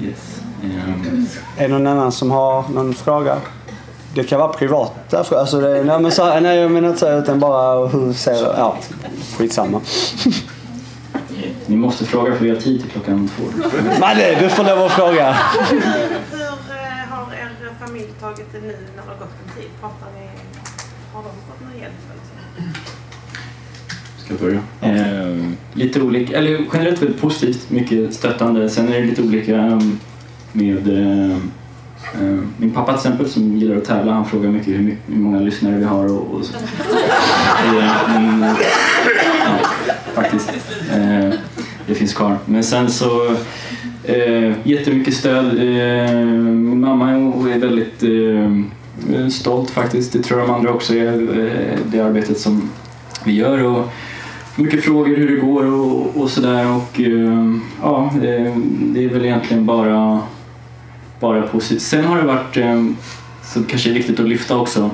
[0.02, 0.40] Yes.
[0.62, 3.38] Ehm, Är det någon annan som har någon fråga?
[4.14, 5.40] Det kan vara privata frågor.
[5.40, 8.76] Alltså det, nej, men så, nej, jag menar inte så utan bara hur ser Ja,
[9.36, 9.80] skitsamma.
[11.66, 13.42] ni måste fråga för vi har tid till klockan två.
[14.00, 15.32] Madde, du får lov att fråga.
[15.70, 15.86] Hur eh,
[17.10, 19.70] har er familj tagit det nu när det har gått en tid?
[19.80, 20.26] Pratar ni,
[21.12, 21.94] har de fått någon hjälp?
[22.10, 22.34] Eller så?
[24.24, 24.60] Ska jag börja?
[24.80, 28.70] Ehm, lite olika, eller generellt väldigt positivt, mycket stöttande.
[28.70, 29.98] Sen är det lite olika ehm,
[30.52, 31.52] med ehm,
[32.20, 35.16] ehm, min pappa till exempel som gillar att tävla, han frågar mycket hur, mycket, hur
[35.16, 36.54] många lyssnare vi har och, och så.
[37.66, 38.40] Eh, men,
[39.44, 39.58] ja,
[40.14, 40.50] faktiskt.
[41.86, 42.38] Det finns kvar.
[42.44, 43.26] Men sen så
[44.04, 45.46] eh, jättemycket stöd.
[45.46, 50.12] Eh, min mamma är väldigt eh, stolt faktiskt.
[50.12, 51.12] Det tror jag de andra också är.
[51.12, 52.70] Eh, det arbetet som
[53.24, 53.92] vi gör och
[54.56, 56.76] mycket frågor hur det går och, och sådär.
[56.76, 60.20] Och eh, ja, eh, det är väl egentligen bara,
[61.20, 61.82] bara positivt.
[61.82, 62.84] Sen har det varit, eh,
[63.44, 64.90] så kanske är viktigt att lyfta också,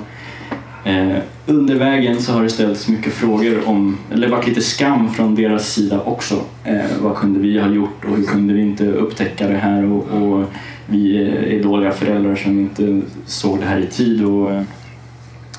[0.85, 5.35] Eh, under vägen så har det ställts mycket frågor om, eller varit lite skam från
[5.35, 6.45] deras sida också.
[6.65, 10.23] Eh, vad kunde vi ha gjort och hur kunde vi inte upptäcka det här och,
[10.23, 10.45] och
[10.87, 11.17] vi
[11.57, 14.63] är dåliga föräldrar som inte såg det här i tid och, eh,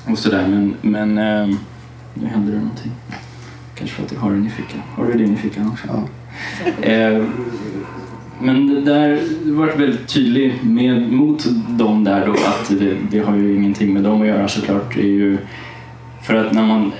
[0.06, 0.48] och sådär.
[0.48, 1.56] Men, men eh,
[2.14, 2.92] nu händer det någonting.
[3.74, 4.82] Kanske för att jag har den i fickan.
[4.94, 5.86] Har du din i fickan också?
[5.86, 6.86] Ja.
[6.88, 7.24] Eh,
[8.40, 9.20] men det där
[9.52, 14.02] varit väldigt tydlig med, mot dem där då att det, det har ju ingenting med
[14.02, 14.94] dem att göra såklart.
[14.94, 15.38] Det är ju
[16.24, 16.92] för att när man,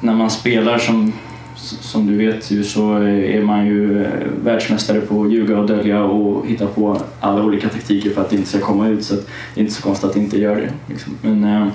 [0.00, 1.12] när man spelar som,
[1.56, 4.10] som du vet ju så är man ju eh,
[4.44, 8.36] världsmästare på att ljuga och dölja och hitta på alla olika taktiker för att det
[8.36, 10.56] inte ska komma ut så att det är inte så konstigt att det inte gör
[10.56, 10.72] det.
[10.86, 11.12] Liksom.
[11.22, 11.68] Men, eh,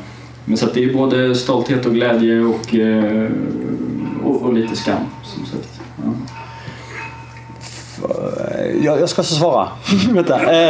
[0.46, 3.32] men så att det är både stolthet och glädje och, eh,
[4.24, 5.82] och, och lite skam som sagt.
[6.04, 6.14] Ja.
[8.04, 9.68] Eh, jag, jag ska svara.
[10.12, 10.52] Vänta.
[10.52, 10.70] Eh,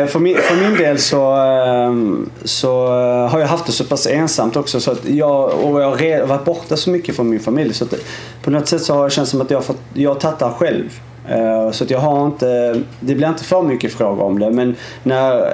[0.00, 2.86] eh, för, min, för min del så, ehm, eh, så
[3.30, 4.80] har jag haft det så pass ensamt också.
[4.80, 7.74] Så att jag, och jag har varit borta så mycket från min familj.
[7.74, 7.94] Så att,
[8.42, 11.00] på något sätt så har det känts som att jag har, fått, jag tattar själv.
[11.28, 14.76] Eh, så att jag har inte, det blir inte för mycket frågor om det men
[15.02, 15.52] när, eh,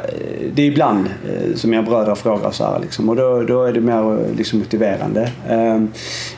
[0.54, 3.72] det är ibland eh, som jag bröder frågar så här liksom, och då, då är
[3.72, 5.33] det mer liksom motiverande.
[5.48, 5.88] Ehm,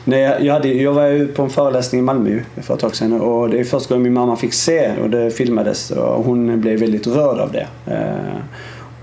[0.05, 2.95] när jag, jag, hade, jag var ju på en föreläsning i Malmö för ett tag
[2.95, 6.61] sedan och det är första gången min mamma fick se och det filmades och hon
[6.61, 7.67] blev väldigt rörd av det.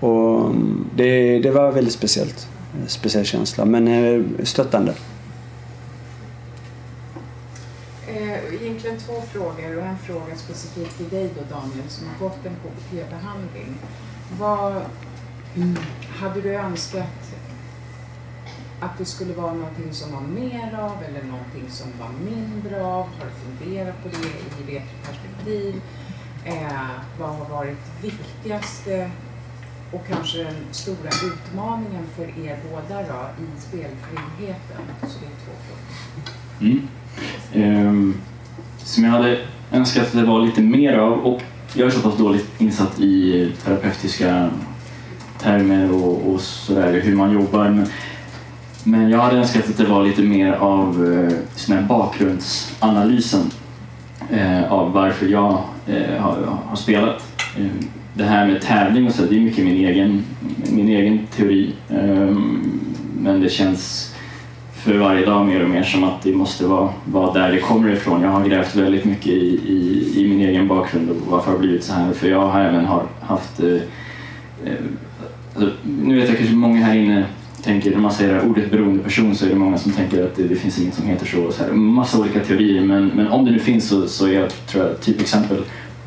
[0.01, 2.49] Och mm, det, det var väldigt speciellt.
[2.87, 4.93] Speciell känsla men stöttande.
[9.07, 13.75] Två frågor och en fråga specifikt till dig då Daniel som har gått en KBT-behandling.
[14.39, 14.83] Vad
[15.57, 15.77] mm,
[16.21, 17.35] hade du önskat
[18.81, 23.07] att det skulle vara någonting som var mer av eller någonting som var mindre av?
[23.07, 25.83] Har du funderat på det i retroperspektiv?
[26.45, 29.11] Eh, vad har varit viktigaste
[29.93, 34.83] och kanske den stora utmaningen för er båda då i spelfriheten?
[35.03, 36.31] Så det är två frågor.
[36.61, 36.89] Mm.
[37.53, 38.00] Ehm,
[38.91, 39.39] som jag hade
[39.73, 41.43] önskat att det var lite mer av och
[41.75, 44.51] jag är så pass dåligt insatt i terapeutiska
[45.39, 47.69] termer och, och sådär, hur man jobbar.
[47.69, 47.87] Men,
[48.85, 53.51] men jag hade önskat att det var lite mer av eh, sån här bakgrundsanalysen
[54.31, 57.23] eh, av varför jag eh, har, har spelat.
[57.57, 60.25] Eh, det här med tävling och så, det är mycket min egen,
[60.73, 61.73] min egen teori.
[61.89, 62.37] Eh,
[63.21, 64.15] men det känns
[64.83, 67.91] för varje dag mer och mer som att det måste vara, vara där det kommer
[67.91, 68.23] ifrån.
[68.23, 71.59] Jag har grävt väldigt mycket i, i, i min egen bakgrund och varför det har
[71.59, 72.13] blivit så här.
[72.13, 73.61] För jag har även har haft...
[73.61, 73.75] Eh,
[74.65, 74.79] eh,
[75.55, 77.25] alltså, nu vet jag kanske många här inne
[77.63, 80.43] tänker, när man säger ordet beroende person så är det många som tänker att det,
[80.43, 81.43] det finns inget som heter så.
[81.43, 84.33] Och så här, massa olika teorier men, men om det nu finns så, så är
[84.33, 85.65] jag tror jag, typexempel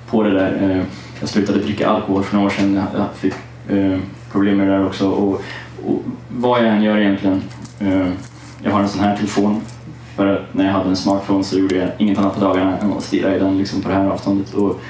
[0.09, 0.69] på det där.
[0.69, 0.83] Eh,
[1.19, 2.73] jag slutade dricka alkohol för några år sedan.
[2.73, 3.33] Jag, jag fick
[3.69, 3.99] eh,
[4.31, 5.09] problem med det där också.
[5.09, 5.41] Och,
[5.85, 7.41] och vad jag än gör egentligen
[7.79, 8.07] eh,
[8.63, 9.61] jag har en sån här telefon
[10.15, 12.93] för att när jag hade en smartphone så gjorde jag inget annat på dagarna än
[12.93, 14.81] att stirra i den liksom på det här avståndet och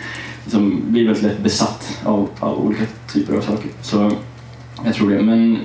[0.44, 2.84] liksom blir väldigt lätt besatt av, av olika
[3.14, 3.70] typer av saker.
[3.82, 4.12] Så
[4.86, 5.22] jag tror det.
[5.22, 5.60] Men,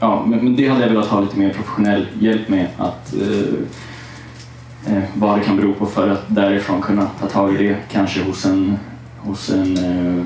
[0.00, 4.96] ja, men, men det hade jag velat ha lite mer professionell hjälp med att eh,
[4.96, 8.22] eh, vad det kan bero på för att därifrån kunna ta tag i det kanske
[8.22, 8.78] hos en,
[9.18, 10.24] hos en eh,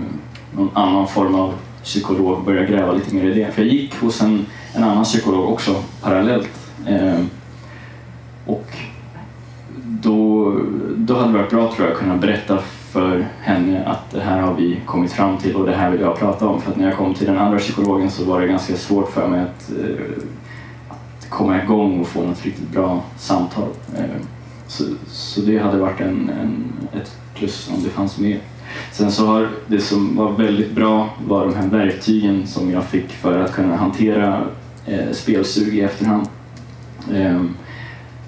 [0.56, 1.54] någon annan form av
[1.84, 3.52] psykolog börja gräva lite mer i det.
[3.54, 7.30] För jag gick hos en, en annan psykolog också parallellt Ehm,
[8.46, 8.66] och
[10.02, 10.52] då,
[10.96, 12.58] då hade det varit bra tror jag att kunna berätta
[12.92, 16.18] för henne att det här har vi kommit fram till och det här vill jag
[16.18, 16.60] prata om.
[16.60, 19.28] För att när jag kom till den andra psykologen så var det ganska svårt för
[19.28, 20.24] mig att, eh,
[20.88, 23.68] att komma igång och få något riktigt bra samtal.
[23.96, 24.04] Eh,
[24.66, 28.38] så, så det hade varit en, en, ett plus om det fanns med.
[28.92, 33.08] Sen så har det som var väldigt bra var de här verktygen som jag fick
[33.08, 34.44] för att kunna hantera
[34.86, 36.27] eh, spelsug i efterhand
[37.14, 37.54] Ehm,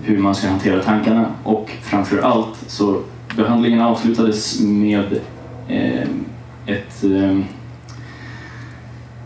[0.02, 3.00] hur man ska hantera tankarna och framför allt så
[3.36, 5.20] behandlingen avslutades med
[5.68, 6.08] eh,
[6.66, 7.38] ett, eh,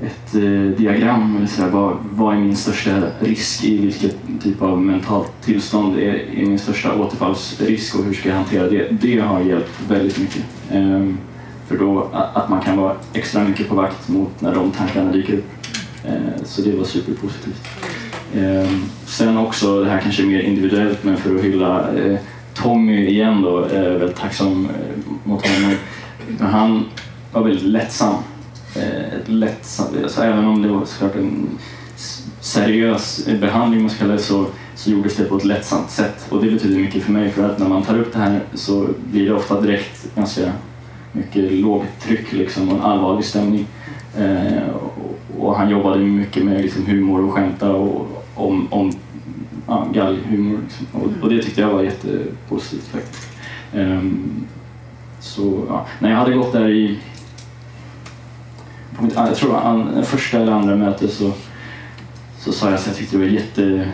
[0.03, 4.62] ett eh, diagram, eller så här, vad, vad är min största risk i vilket typ
[4.62, 8.88] av mentalt tillstånd är, är min största återfallsrisk och hur ska jag hantera det?
[8.90, 10.45] Det har hjälpt väldigt mycket.
[10.71, 11.19] Ehm,
[11.67, 15.33] för då att man kan vara extra mycket på vakt mot när de tankarna dyker
[15.33, 15.51] upp.
[16.07, 17.69] Ehm, så det var superpositivt.
[18.37, 22.18] Ehm, sen också, det här kanske är mer individuellt, men för att hylla eh,
[22.55, 25.77] Tommy igen då, är jag väldigt tacksam eh, mot honom.
[26.38, 26.85] Men han
[27.33, 28.14] var väldigt lättsam.
[28.77, 31.59] Eh, lättsam alltså, även om det var såklart en
[32.40, 36.27] seriös behandling man ska kalla det, så, så gjordes det på ett lättsamt sätt.
[36.29, 38.88] Och det betyder mycket för mig för att när man tar upp det här så
[39.11, 40.53] blir det ofta direkt ganska
[41.12, 43.66] mycket lågtryck liksom, och en allvarlig stämning.
[44.18, 48.92] Eh, och, och han jobbade mycket med liksom, humor och skämta och om, om
[49.66, 50.59] ja, galghumor.
[50.62, 50.87] Liksom.
[50.92, 53.29] Och, och det tyckte jag var jättepositivt faktiskt.
[53.75, 54.47] Um,
[55.20, 56.99] så ja, när jag hade gått där i
[58.97, 61.33] på mitt, jag tror an, första eller andra mötet så,
[62.38, 63.88] så sa jag att jag tyckte det var jätte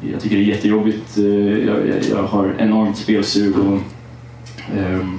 [0.00, 1.18] jag tycker det är jättejobbigt.
[1.18, 1.24] Eh,
[1.66, 3.80] jag, jag, jag har enormt spelsug och,
[4.78, 5.18] um,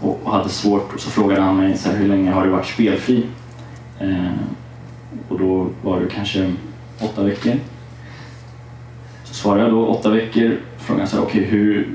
[0.00, 0.94] och hade svårt.
[0.94, 3.26] Och så frågade han mig så här, hur länge har du varit spelfri?
[4.02, 4.32] Uh,
[5.28, 6.52] och då var det kanske
[7.02, 7.52] åtta veckor.
[9.24, 10.56] Så svarade jag då åtta veckor.
[10.78, 11.88] Frågade så här, okej hur,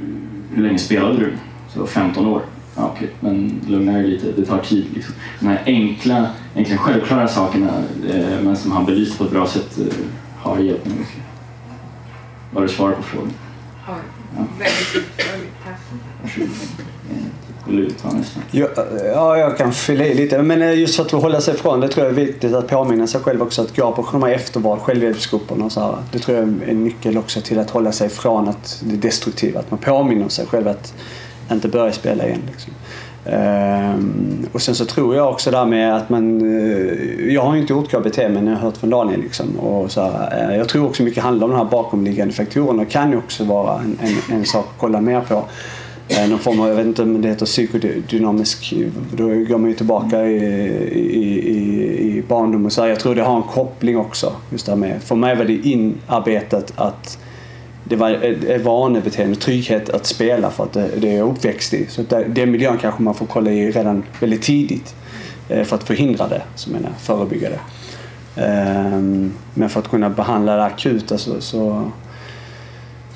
[0.54, 1.34] hur länge spelade du?
[1.74, 2.42] Så 15 år.
[2.76, 4.86] Ja, okej, men lugna dig lite, det tar tid.
[4.94, 5.14] Liksom.
[5.40, 9.78] De här enkla, egentligen självklara sakerna, eh, men som han belyst på ett bra sätt,
[9.78, 9.86] eh,
[10.38, 11.22] har hjälpt mig mycket.
[12.52, 13.34] Var det svar på frågan?
[13.88, 13.96] Ja,
[14.60, 15.54] väldigt utförligt.
[15.64, 15.80] Tack.
[17.68, 18.20] Varsågod.
[18.20, 18.44] nästan.
[18.52, 18.68] Ja,
[19.06, 20.42] ja, jag kan fylla i lite.
[20.42, 23.08] Men eh, just för att hålla sig ifrån det tror jag är viktigt att påminna
[23.08, 25.96] sig själv också att gå på de här efterval, självhjälpsgrupperna och så här.
[26.12, 29.60] Det tror jag är en nyckel också till att hålla sig ifrån att det destruktiva.
[29.60, 30.94] Att man påminner sig själv att
[31.52, 32.42] inte börja spela igen.
[32.52, 32.74] Liksom.
[33.26, 36.42] Um, och sen så tror jag också där med att man...
[36.42, 39.60] Uh, jag har ju inte gjort KBT men jag har hört från Daniel liksom.
[39.60, 42.84] Och så här, uh, jag tror också mycket handlar om de här bakomliggande faktorerna.
[42.84, 45.44] Det kan ju också vara en, en, en sak att kolla mer på.
[46.10, 48.74] Eh, någon form av, jag vet inte om det heter psykodynamisk,
[49.12, 50.38] då går man ju tillbaka i,
[50.92, 52.90] i, i, i barndom och så här.
[52.90, 54.34] Jag tror det har en koppling också.
[54.52, 57.18] Just det här med, för mig var det inarbetat att
[57.84, 61.86] det var ett vanebeteende, trygghet att spela för att det, det är jag uppväxt i.
[61.90, 64.96] Så det, den miljön kanske man får kolla i redan väldigt tidigt
[65.50, 67.60] eh, för att förhindra det, som jag menar, förebygga det.
[68.42, 71.92] Ehm, men för att kunna behandla det akuta alltså, så, så,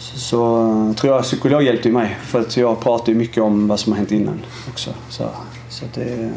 [0.02, 2.18] så, så tror jag psykolog hjälpte mig.
[2.24, 4.40] För att jag pratar ju mycket om vad som har hänt innan
[4.72, 4.90] också.
[5.10, 5.24] Så,
[5.70, 6.32] så att det,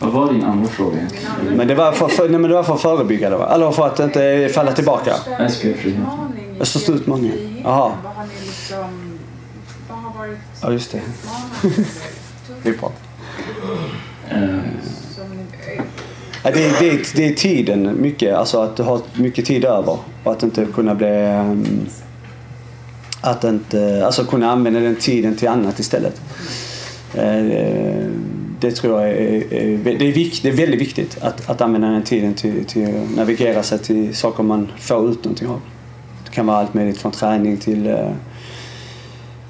[0.00, 0.98] Vad var din andra fråga
[1.56, 3.54] men det var för, för, nej, men det var för att förebygga det va?
[3.54, 5.14] Eller för att inte falla tillbaka.
[6.60, 7.56] I Största utmaningen?
[7.64, 7.92] Jaha.
[10.62, 11.00] Ja, just det.
[12.62, 12.96] Vi tufft pratar.
[14.30, 14.60] Eh, eh,
[16.42, 18.34] Ja, det, är- det, är- det är tiden mycket.
[18.36, 19.96] Alltså att du har mycket tid över.
[20.24, 21.06] Och att inte kunna bli...
[21.08, 21.66] ehm,
[23.20, 24.06] att inte...
[24.06, 26.20] Alltså kunna använda den tiden till annat istället.
[27.14, 27.44] Eh,
[28.60, 31.88] det tror jag är, är, det är, vikt, det är väldigt viktigt att, att använda
[31.88, 35.60] den tiden till, till att navigera sig till saker man får ut någonting av.
[36.24, 38.10] Det kan vara allt möjligt från träning till eh,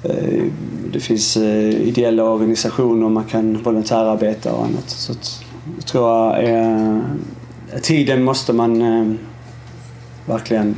[0.03, 0.43] eh,
[0.91, 4.89] det finns ideella organisationer, man kan volontärarbeta och annat.
[4.89, 5.43] Så att,
[5.75, 7.01] jag tror jag är,
[7.81, 9.17] tiden måste man
[10.25, 10.75] verkligen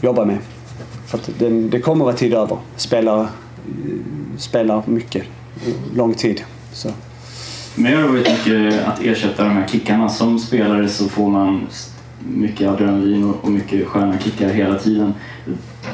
[0.00, 0.38] jobba med.
[1.14, 2.58] För att det, det kommer vara tid över.
[2.76, 3.28] Spelar,
[4.38, 5.24] spelar mycket,
[5.96, 6.42] lång tid.
[6.72, 6.90] Så.
[7.74, 10.08] Men jag har varit mycket att ersätta de här kickarna.
[10.08, 11.66] Som spelare så får man
[12.28, 15.14] mycket adrenalin och- mycket sköna kickar hela tiden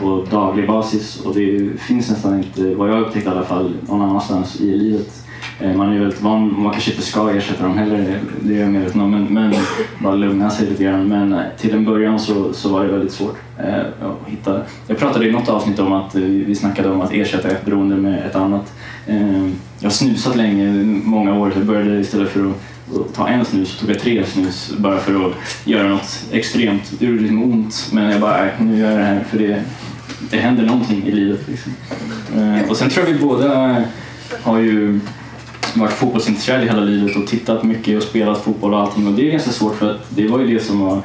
[0.01, 4.03] på daglig basis och det finns nästan inte, vad jag upptäckt i alla fall, någon
[4.03, 5.20] annanstans i livet.
[5.61, 8.69] Eh, man är väldigt van, man kanske inte ska ersätta dem heller, det- är jag
[8.71, 9.55] medveten om, men, men
[9.99, 11.09] bara lugna sig lite grann.
[11.09, 14.61] Men eh, till en början så, så var det väldigt svårt eh, att hitta.
[14.87, 17.97] Jag pratade i något avsnitt om att eh, vi snackade om att ersätta ett beroende
[17.97, 18.73] med ett annat.
[19.07, 19.43] Eh,
[19.79, 21.53] Jag har snusat länge, många år.
[21.57, 24.99] Jag började istället för att, att ta en snus så tog jag tre snus bara
[24.99, 25.33] för att
[25.65, 26.93] göra något extremt.
[26.99, 29.63] Det gjorde liksom ont men jag bara, nej, nu gör jag det här för det,
[30.31, 31.41] det händer någonting i livet.
[31.49, 31.73] Liksom.
[32.37, 33.77] Eh, Och sen tror jag vi båda
[34.43, 35.01] har ju
[35.77, 39.31] varit fotbollsintresserade hela livet och tittat mycket och spelat fotboll och allting och det är
[39.31, 41.03] ganska svårt för att det var ju det som var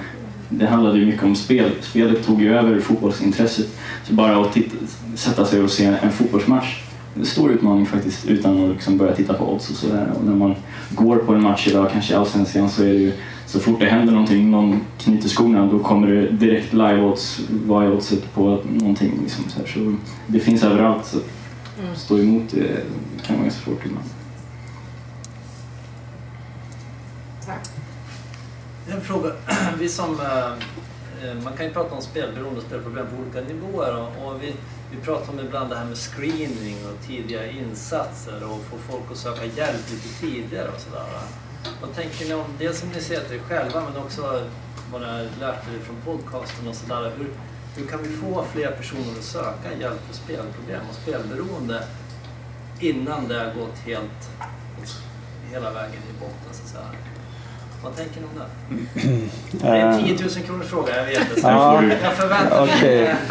[0.50, 1.72] det handlade ju mycket om spel.
[1.82, 3.68] Spelet tog ju över fotbollsintresset.
[4.04, 4.76] Så bara att titta,
[5.16, 8.98] sätta sig och se en fotbollsmatch det är en stor utmaning faktiskt utan att liksom
[8.98, 10.12] börja titta på odds och sådär.
[10.18, 10.56] Och när man
[10.90, 13.14] går på en match idag, kanske i Allsvenskan, så är det ju
[13.46, 17.40] så fort det händer någonting, någon knyter skorna, då kommer det direkt live-odds.
[17.66, 19.20] Vad är oddset på någonting?
[19.22, 19.68] Liksom, så, här.
[19.68, 19.96] så
[20.28, 21.06] det finns överallt.
[21.06, 22.84] Så att stå emot det
[23.26, 24.06] kan vara ganska svårt ibland.
[28.96, 29.32] En fråga.
[29.80, 30.52] Vi som, eh,
[31.28, 34.08] eh, man kan ju prata om spelberoende och spelproblem på olika nivåer.
[34.24, 34.56] Och, vi,
[34.92, 39.18] vi pratar om ibland det här med screening och tidiga insatser och få folk att
[39.18, 41.06] söka hjälp lite tidigare och sådär.
[41.82, 44.44] Vad tänker ni om, det som ni ser till er själva men också
[44.92, 47.12] vad ni har lärt er från podcasten och sådär.
[47.18, 47.28] Hur,
[47.78, 51.84] hur kan vi få fler personer att söka hjälp för spelproblem och spelberoende
[52.80, 54.30] innan det har gått helt,
[55.52, 57.15] hela vägen i botten så att säga.
[57.86, 58.46] Vad tänker ni om det?
[59.64, 61.42] Det är en 10 000 kronors fråga, jag vet.
[61.42, 61.84] Så Ja.
[62.04, 62.76] Jag förväntar mig...
[62.78, 63.16] Okej.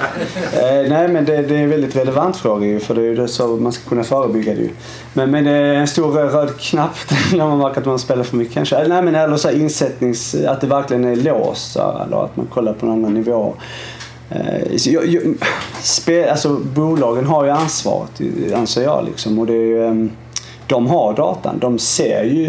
[0.54, 3.14] Eh, nej men det, det är en väldigt relevant fråga ju för det är ju
[3.14, 4.70] det så man ska kunna förebygga det ju.
[5.12, 6.96] Men, men det är en stor röd knapp
[7.32, 8.76] när man märker att man spelar för mycket kanske.
[8.76, 10.34] Eller, nej men eller så här insättnings...
[10.34, 13.54] Att det verkligen är låst eller att man kollar på en annan nivå.
[14.30, 15.22] Eh, jag, jag,
[15.82, 18.20] spel, alltså, bolagen har ju ansvaret
[18.54, 19.38] anser jag liksom.
[19.38, 20.10] Och det är, ju, ehm,
[20.66, 21.58] de har datan.
[21.58, 22.48] De ser ju,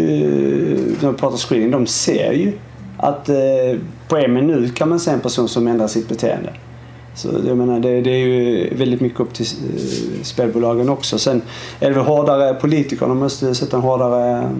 [1.00, 2.52] när vi pratar screening, de ser ju
[2.96, 6.52] att eh, på en minut kan man se en person som ändrar sitt beteende.
[7.14, 11.18] Så jag menar, det, det är ju väldigt mycket upp till eh, spelbolagen också.
[11.18, 11.42] Sen
[11.80, 14.50] är det väl hårdare, politikerna måste sätta en hårdare, eh,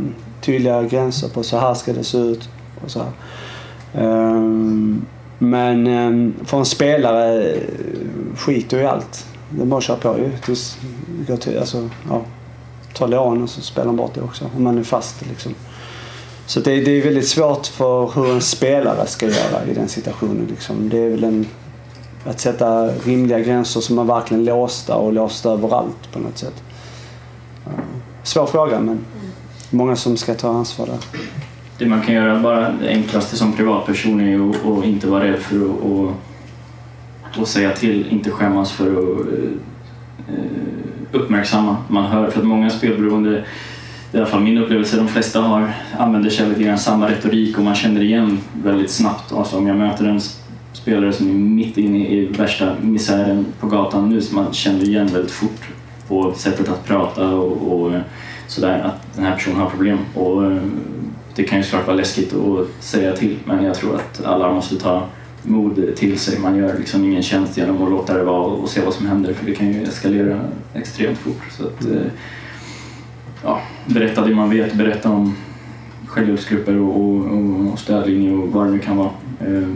[0.41, 2.49] tydligare gränser på så här ska det se ut.
[2.85, 3.11] Och så här.
[3.95, 5.07] Ehm,
[5.39, 7.61] men um, för en spelare eh,
[8.37, 9.27] skiter ju i allt.
[9.51, 10.31] Det är bara att köra på ju.
[10.45, 10.79] Tills,
[11.29, 12.23] går till, alltså, ja,
[12.97, 14.51] ta lån och så spelar han bort det också.
[14.57, 15.55] Om man är fast liksom.
[16.47, 20.47] Så det, det är väldigt svårt för hur en spelare ska göra i den situationen.
[20.51, 20.89] Liksom.
[20.89, 21.47] Det är väl en,
[22.25, 26.63] att sätta rimliga gränser som är verkligen låsta och låsta överallt på något sätt.
[27.67, 27.73] Eh,
[28.23, 28.99] svår fråga men
[29.71, 30.99] många som ska ta ansvar där.
[31.79, 35.39] Det man kan göra, bara det enklaste som privatperson är ju att inte vara rädd
[35.39, 36.13] för att och,
[37.41, 40.76] och säga till, inte skämmas för att eh, eh
[41.13, 41.77] uppmärksamma.
[41.89, 43.45] Man hör, för att många spelberoende,
[44.13, 47.59] i alla fall min upplevelse, de flesta har, använder sig av lite grann samma retorik
[47.59, 49.33] och man känner igen väldigt snabbt.
[49.33, 50.21] Alltså om jag möter en
[50.73, 55.07] spelare som är mitt inne i värsta misären på gatan nu, så man känner igen
[55.07, 55.69] väldigt fort
[56.09, 57.93] på sättet att prata och, och
[58.47, 59.99] sådär att den här personen har problem.
[60.15, 60.59] Och eh,
[61.35, 64.77] det kan ju såklart vara läskigt att säga till men jag tror att alla måste
[64.77, 65.03] ta
[65.47, 66.39] mod till sig.
[66.39, 69.35] Man gör liksom ingen tjänst genom att låta det vara och se vad som händer
[69.35, 70.41] för det kan ju eskalera
[70.75, 71.43] extremt fort.
[71.51, 72.07] Så att, eh,
[73.45, 75.37] ja, berätta det man vet, berätta om
[76.07, 79.11] självhjälpsgrupper och, och, och stödlinjer och vad det nu kan vara.
[79.41, 79.69] Eh,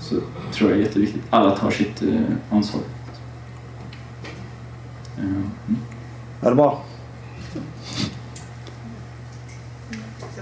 [0.00, 0.14] Så
[0.52, 1.22] tror jag är jätteviktigt.
[1.30, 2.20] Alla tar sitt eh,
[2.50, 2.82] ansvar.
[5.18, 5.50] Eh, mm.
[6.40, 6.84] Är det bra?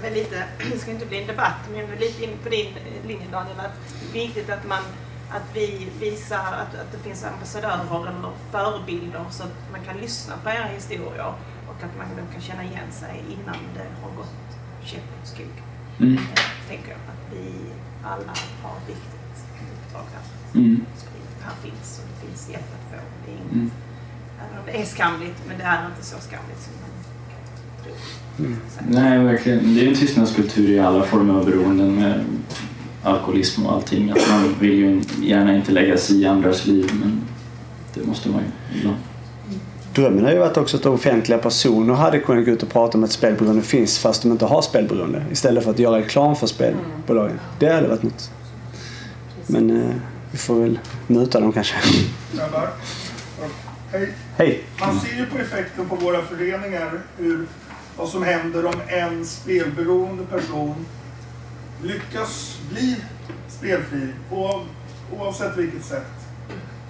[0.03, 2.67] Är lite, det ska inte bli en debatt, men jag är lite inne på din
[3.07, 3.59] linje Daniel.
[3.59, 3.77] Att
[4.13, 4.83] det är viktigt att, man,
[5.29, 10.33] att vi visar att, att det finns ambassadörer eller förebilder så att man kan lyssna
[10.43, 11.33] på era historier
[11.67, 14.49] och att man då kan känna igen sig innan det har gått
[14.83, 15.55] käpprätt skog.
[15.99, 16.17] Mm.
[16.17, 16.23] Eh,
[16.67, 17.53] Tänker jag att vi
[18.03, 18.33] alla
[18.63, 19.37] har ett viktigt
[19.73, 20.59] uppdrag här.
[20.59, 20.85] Mm.
[21.39, 23.05] Det här finns och det finns hjälp att få.
[23.25, 23.71] Det är inget, Mm.
[24.45, 26.89] Även om det är skamligt, men det är inte så skamligt som man
[27.83, 27.95] tror.
[28.39, 28.57] Mm.
[28.89, 29.75] Nej, verkligen.
[29.75, 32.25] Det är en tystnadskultur i alla former av beroenden med
[33.03, 34.11] alkoholism och allting.
[34.11, 37.21] Att man vill ju gärna inte lägga sig i andras liv, men
[37.93, 38.97] det måste man ju ibland.
[39.95, 43.03] Drömmen har ju varit också att offentliga personer hade kunnat gå ut och prata om
[43.03, 45.25] att spelberoende finns fast de inte har spelberoende.
[45.31, 47.39] Istället för att göra reklam för spelbolagen.
[47.59, 48.31] Det hade varit något.
[49.47, 49.95] Men eh,
[50.31, 51.75] vi får väl muta dem kanske.
[52.35, 52.69] Grabbar.
[53.91, 54.13] Hej.
[54.37, 54.63] Hej!
[54.79, 57.45] Man ser ju på effekten på våra föreningar hur,
[57.97, 60.85] vad som händer om en spelberoende person
[61.83, 62.97] lyckas bli
[63.47, 64.61] spelfri på,
[65.19, 66.11] oavsett vilket sätt.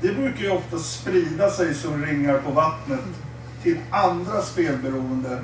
[0.02, 3.00] Det brukar ju ofta sprida sig som ringar på vattnet
[3.64, 5.44] till andra spelberoende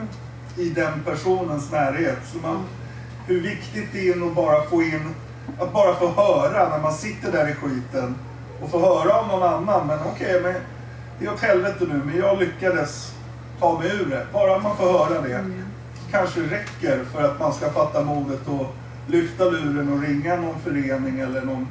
[0.58, 2.20] i den personens närhet.
[2.34, 2.64] Så man,
[3.26, 5.16] hur viktigt det är att bara få in,
[5.60, 8.16] att bara få höra när man sitter där i skiten
[8.62, 9.88] och få höra om någon annan.
[9.88, 10.56] Men okej, men
[11.20, 13.14] det är åt helvete nu, men jag lyckades
[13.60, 14.28] ta mig ur det.
[14.34, 15.46] Bara man får höra det
[16.12, 18.76] kanske räcker för att man ska fatta modet och
[19.08, 21.68] lyfta luren och ringa någon förening eller någon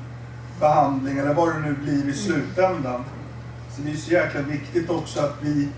[0.61, 3.05] behandling eller vad det nu blir i slutändan.
[3.71, 5.69] Så det är så jäkla viktigt också att vi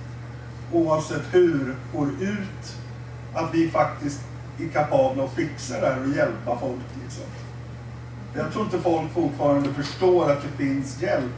[0.73, 2.77] oavsett hur får ut
[3.35, 4.21] att vi faktiskt
[4.59, 6.85] är kapabla att fixa det här och hjälpa folk.
[7.05, 7.25] Liksom.
[8.37, 11.33] Jag tror inte folk fortfarande förstår att det finns hjälp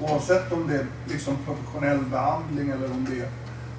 [0.00, 3.28] oavsett om det är liksom professionell behandling eller om det är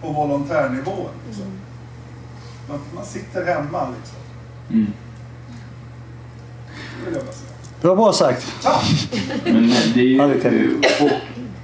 [0.02, 1.08] på volontärnivå.
[1.28, 1.46] Liksom.
[2.70, 4.18] Man, man sitter hemma liksom.
[4.72, 4.94] Mm.
[7.00, 7.50] Det vill jag bara säga.
[7.82, 8.48] Det var bra sagt.
[9.44, 10.82] Men det är ju...
[10.82, 11.12] Ja, och,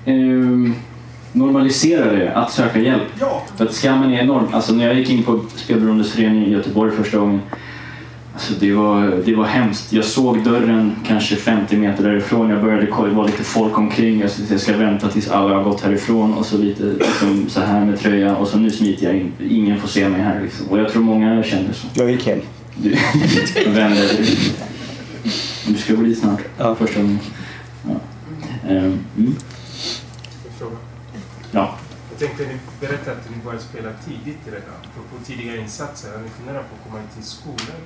[0.10, 0.76] ehm,
[1.32, 3.08] normalisera det, att söka hjälp.
[3.20, 4.48] Ja, För att skammen är enorm.
[4.52, 7.42] Alltså när jag gick in på Spelberoendes förening i Göteborg första gången.
[8.36, 9.94] Alltså det var, det var hemskt.
[9.94, 12.50] Jag såg dörren kanske 50 meter därifrån.
[12.50, 14.20] Jag började kolla, det var lite folk omkring.
[14.20, 16.34] Jag, jag ska vänta tills alla har gått härifrån.
[16.34, 18.36] Och så lite liksom, så här med tröja.
[18.36, 19.34] Och så nu smiter jag in.
[19.50, 20.42] Ingen får se mig här.
[20.42, 20.68] Liksom.
[20.68, 21.88] Och jag tror många känner så.
[21.94, 22.40] Jag gick hem.
[22.76, 22.90] Du,
[23.66, 24.26] vänner, du,
[25.74, 26.42] du ska gå dit snart.
[26.58, 26.76] Ja.
[26.76, 27.20] Första gången.
[27.88, 27.96] Ja.
[28.70, 29.36] Ehm, mm.
[30.60, 30.76] Fråga.
[31.52, 31.78] ja.
[32.10, 34.76] Jag tänkte ni berättade att ni började spela tidigt redan,
[35.12, 36.12] på tidiga insatser.
[36.12, 37.82] Har ni funderat på att komma in till skolan?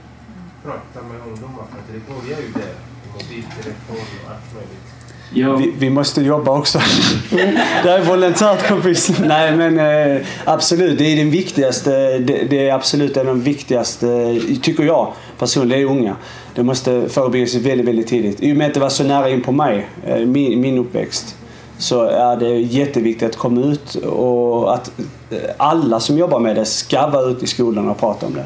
[0.64, 2.74] Prata med ungdomar, för att det börjar ju där.
[3.14, 4.89] Mobiltelefon och allt möjligt.
[5.34, 6.80] Vi, vi måste jobba också.
[7.84, 9.12] det är volontärt kompis.
[9.20, 12.18] Nej men eh, absolut, det är den viktigaste.
[12.18, 16.16] Det, det är absolut en av de viktigaste, tycker jag personligen, det är unga.
[16.55, 18.43] Det måste förebyggas väldigt, väldigt tidigt.
[18.43, 21.36] I och med att det var så nära in på mig, eh, min, min uppväxt,
[21.78, 24.91] så är det jätteviktigt att komma ut och att
[25.30, 28.45] eh, alla som jobbar med det ska vara ute i skolan och prata om det.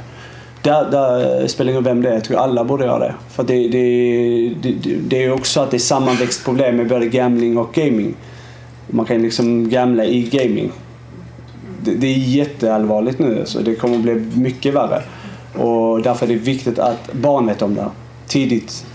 [0.64, 2.14] Där, där spelar ingen roll vem det är.
[2.14, 3.14] Jag tror alla borde göra det.
[3.30, 7.58] För det, det, det, det är också att det är sammanväxt problem med både gambling
[7.58, 8.16] och gaming.
[8.88, 10.72] Man kan liksom gamla i gaming.
[11.82, 13.42] Det, det är jätteallvarligt nu.
[13.46, 15.02] Så det kommer att bli mycket värre.
[15.54, 17.92] Och därför är det viktigt att barn vet om det här.
[18.28, 18.86] Tidigt.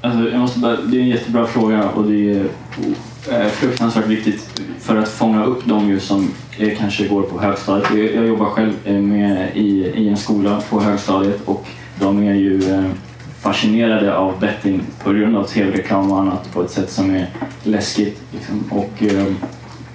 [0.00, 2.44] Alltså, jag måste bara, det är en jättebra fråga och det är
[3.30, 7.90] eh, fruktansvärt viktigt för att fånga upp dem som eh, kanske går på högstadiet.
[7.90, 11.66] Jag, jag jobbar själv eh, med, i, i en skola på högstadiet och
[12.00, 12.90] de är ju eh,
[13.40, 17.26] fascinerade av betting på grund av tv-reklam och annat på ett sätt som är
[17.62, 18.22] läskigt.
[18.32, 18.64] Liksom.
[18.70, 19.26] Och, eh,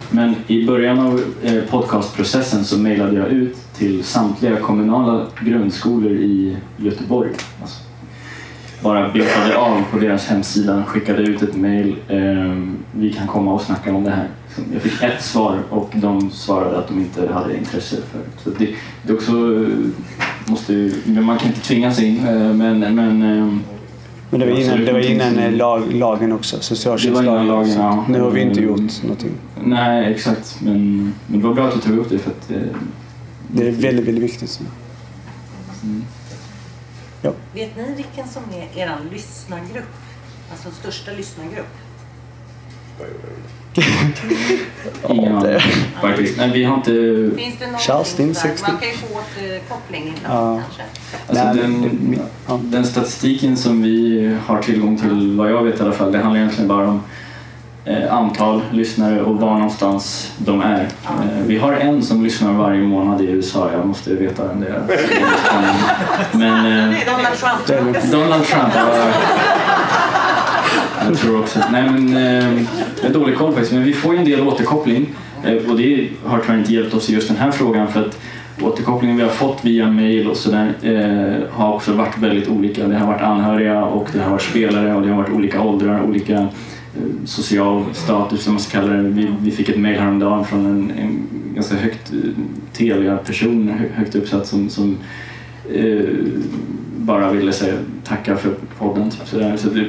[0.09, 6.57] men i början av eh, podcastprocessen så mejlade jag ut till samtliga kommunala grundskolor i
[6.77, 7.29] Göteborg.
[7.61, 7.83] Alltså,
[8.81, 11.95] bara betade av på deras hemsida, skickade ut ett mejl.
[12.07, 12.17] Eh,
[12.91, 14.27] vi kan komma och snacka om det här.
[14.73, 18.43] Jag fick ett svar och de svarade att de inte hade intresse för det.
[18.43, 18.75] Så det.
[19.03, 19.67] Det också, eh,
[20.51, 22.27] måste, ju- man kan inte tvingas in.
[22.27, 23.53] eh, Men, men, eh,
[24.29, 26.57] Men det var innan, det det var innan eh, lag, lagen också.
[26.59, 27.47] Socialtjänstlagen.
[27.47, 28.05] Lagen, ja.
[28.09, 28.69] Nu har vi inte Mm.
[28.71, 29.31] gjort någonting.
[29.63, 30.57] nej, exakt.
[30.61, 32.57] Men, men det var bra att du tog upp det för att eh,
[33.47, 34.59] Det är väldigt, väldigt viktigt.
[35.83, 36.03] mm.
[37.53, 39.93] Vet ni vilken som är er lyssnargrupp?
[40.51, 41.67] Alltså största lyssnargrupp?
[45.09, 45.59] ingen aning
[46.01, 46.37] faktiskt.
[46.37, 46.91] Nej, vi har inte...
[47.37, 48.49] Finns det Kerstin, sådär?
[48.55, 48.71] 60.
[48.71, 50.61] Man kan ju få återkoppling ibland Ja.
[50.63, 50.83] kanske.
[51.27, 52.59] Alltså Nej, den, ja.
[52.63, 56.39] den statistiken som vi har tillgång till, vad jag vet i alla fall, det handlar
[56.39, 57.01] egentligen bara om eh,
[58.09, 60.81] antal lyssnare och var någonstans de är.
[60.81, 64.67] Eh, vi har en som lyssnar varje månad i USA, jag måste veta vem det
[64.67, 64.81] är.
[66.37, 68.11] Men eh, Donald Trump.
[68.11, 69.11] Donald Trump, ja.
[71.05, 71.59] Jag tror också.
[71.71, 72.63] Nej men, eh,
[73.01, 75.09] jag har dålig koll faktiskt, men vi får ju en del återkoppling
[75.43, 78.17] eh, och det har jag inte hjälpt oss i just den här frågan för att
[78.61, 82.87] återkopplingen vi har fått via mail och sådär eh, har också varit väldigt olika.
[82.87, 86.01] Det har varit anhöriga och det har varit spelare och det har varit olika åldrar,
[86.01, 86.47] olika eh,
[87.25, 89.01] social status som man ska kalla det.
[89.01, 92.29] Vi, vi fick ett mail häromdagen från en, en ganska högt eh,
[92.73, 94.97] Telia-person, hö, högt uppsatt som, som
[95.73, 96.05] eh,
[96.97, 97.73] bara ville säga
[98.03, 99.09] tacka för podden.
[99.11, 99.57] Typ sådär.
[99.57, 99.85] Så det,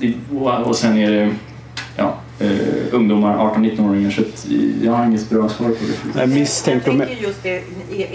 [0.00, 0.14] det,
[0.64, 1.30] och, sen är det
[1.96, 2.50] ja, eh,
[2.92, 4.22] ungdomar, 18-19-åringar så
[4.82, 5.74] jag har inget bra svar på
[6.14, 6.20] det.
[6.20, 6.90] Jag misstänker...
[6.92, 7.62] Jag tänker just det,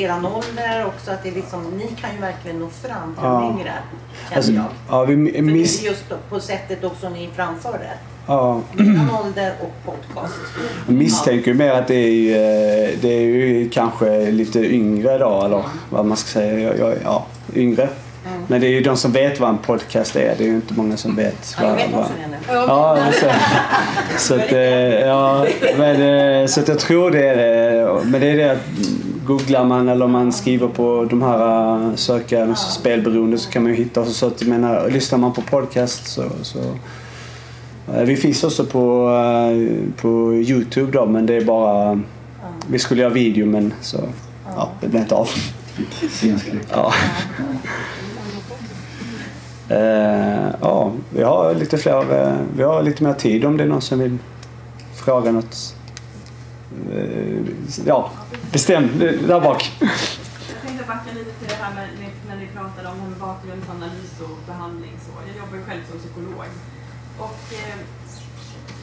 [0.01, 3.49] eran ålder också, att det är liksom, ni kan ju verkligen nå fram till Ja.
[3.51, 3.71] yngre.
[4.23, 4.65] Känner Alltså, jag.
[4.89, 5.79] ja, vi miss...
[5.81, 8.12] det är just på sättet också ni framför det.
[8.25, 8.61] Ja.
[8.77, 10.35] Eran ålder och podcast.
[10.87, 15.41] Jag misstänker ju mer att det är, eh, det är ju kanske lite yngre då,
[15.45, 16.77] eller vad man ska säga.
[16.77, 17.89] Jag, ja, yngre.
[18.47, 20.35] Men det är ju de som vet vad en podcast är.
[20.37, 21.55] Det är ju inte många som vet.
[21.61, 22.05] Ja, jag vet vad...
[22.47, 23.25] Ja, så,
[24.17, 24.59] så, att, eh,
[24.99, 25.45] ja,
[25.77, 26.01] men,
[26.41, 28.05] eh, så att jag tror det är det.
[28.05, 28.65] Men det är det att
[29.25, 33.77] googlar man eller man skriver på de här eh, sökaren spelberoende så kan man ju
[33.77, 34.05] hitta.
[34.05, 36.59] Så att, menar, lyssnar man på podcast så, så
[37.85, 42.01] vi finns också på, eh, på Youtube då men det är bara
[42.67, 43.97] vi skulle göra video men så
[44.55, 45.29] ja, det blev inte av.
[46.71, 46.93] Ja.
[49.69, 53.67] Eh, ja, vi har lite fler, eh, vi har lite mer tid om det är
[53.67, 54.17] någon som vill
[54.95, 55.75] fråga något.
[56.93, 57.41] Eh,
[57.85, 58.11] ja,
[58.51, 59.71] bestäm, där bak.
[59.79, 59.89] Jag
[60.67, 61.87] tänkte backa lite till det här med
[62.29, 64.93] när ni pratade om bakgrundsanalys och behandling.
[65.05, 65.11] Så.
[65.27, 66.45] Jag jobbar själv som psykolog.
[67.19, 67.77] Och eh,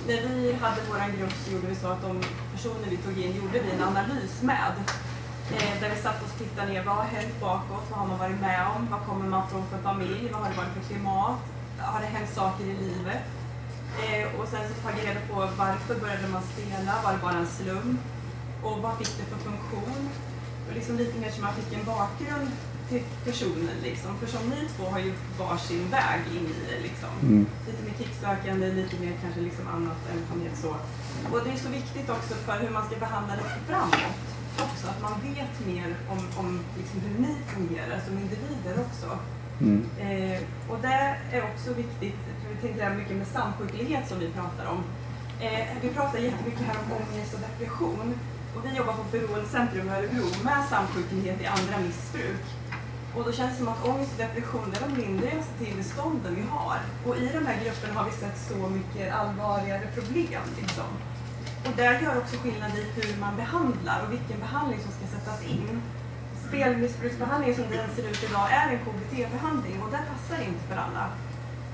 [0.06, 2.22] när vi hade vår grupp så gjorde vi så att de
[2.52, 4.74] personer vi tog in gjorde vi en analys med.
[5.52, 8.40] Eh, där vi satt och tittade ner, vad har hänt bakåt, vad har man varit
[8.40, 11.38] med om, vad kommer man från för familj, vad har det varit för klimat,
[11.78, 13.22] har det hänt saker i livet?
[14.02, 17.38] Eh, och sen så tog vi reda på varför började man stela, var det bara
[17.38, 18.00] en slump?
[18.62, 20.10] Och vad fick det för funktion?
[20.68, 22.50] Och liksom lite mer som man fick en bakgrund
[23.24, 24.10] personen liksom.
[24.18, 27.12] För som ni två har ju varsin väg in i det liksom.
[27.22, 27.46] Mm.
[27.66, 30.72] Lite mer kicksökande, lite mer kanske liksom annat erfarenhet så.
[31.32, 34.18] Och det är så viktigt också för hur man ska behandla det framåt.
[34.66, 39.18] Också att man vet mer om, om liksom hur ni fungerar som individer också.
[39.60, 39.80] Mm.
[40.00, 44.28] Eh, och det är också viktigt, för vi tänkte här mycket med samsjuklighet som vi
[44.28, 44.80] pratar om.
[45.40, 48.14] Eh, vi pratar jättemycket här om ångest och depression.
[48.56, 52.44] Och vi jobbar på Beroendecentrum i Örebro med samsjuklighet i andra missbruk.
[53.16, 56.78] Och då känns det som att ångest och depression är de lindrigaste tillstånden vi har.
[57.06, 60.42] Och i de här grupperna har vi sett så mycket allvarligare problem.
[60.60, 60.90] Liksom.
[61.66, 65.40] Och där gör också skillnad i hur man behandlar och vilken behandling som ska sättas
[65.54, 65.82] in.
[66.48, 71.04] Spelmissbruksbehandlingen som den ser ut idag är en KBT-behandling och den passar inte för alla.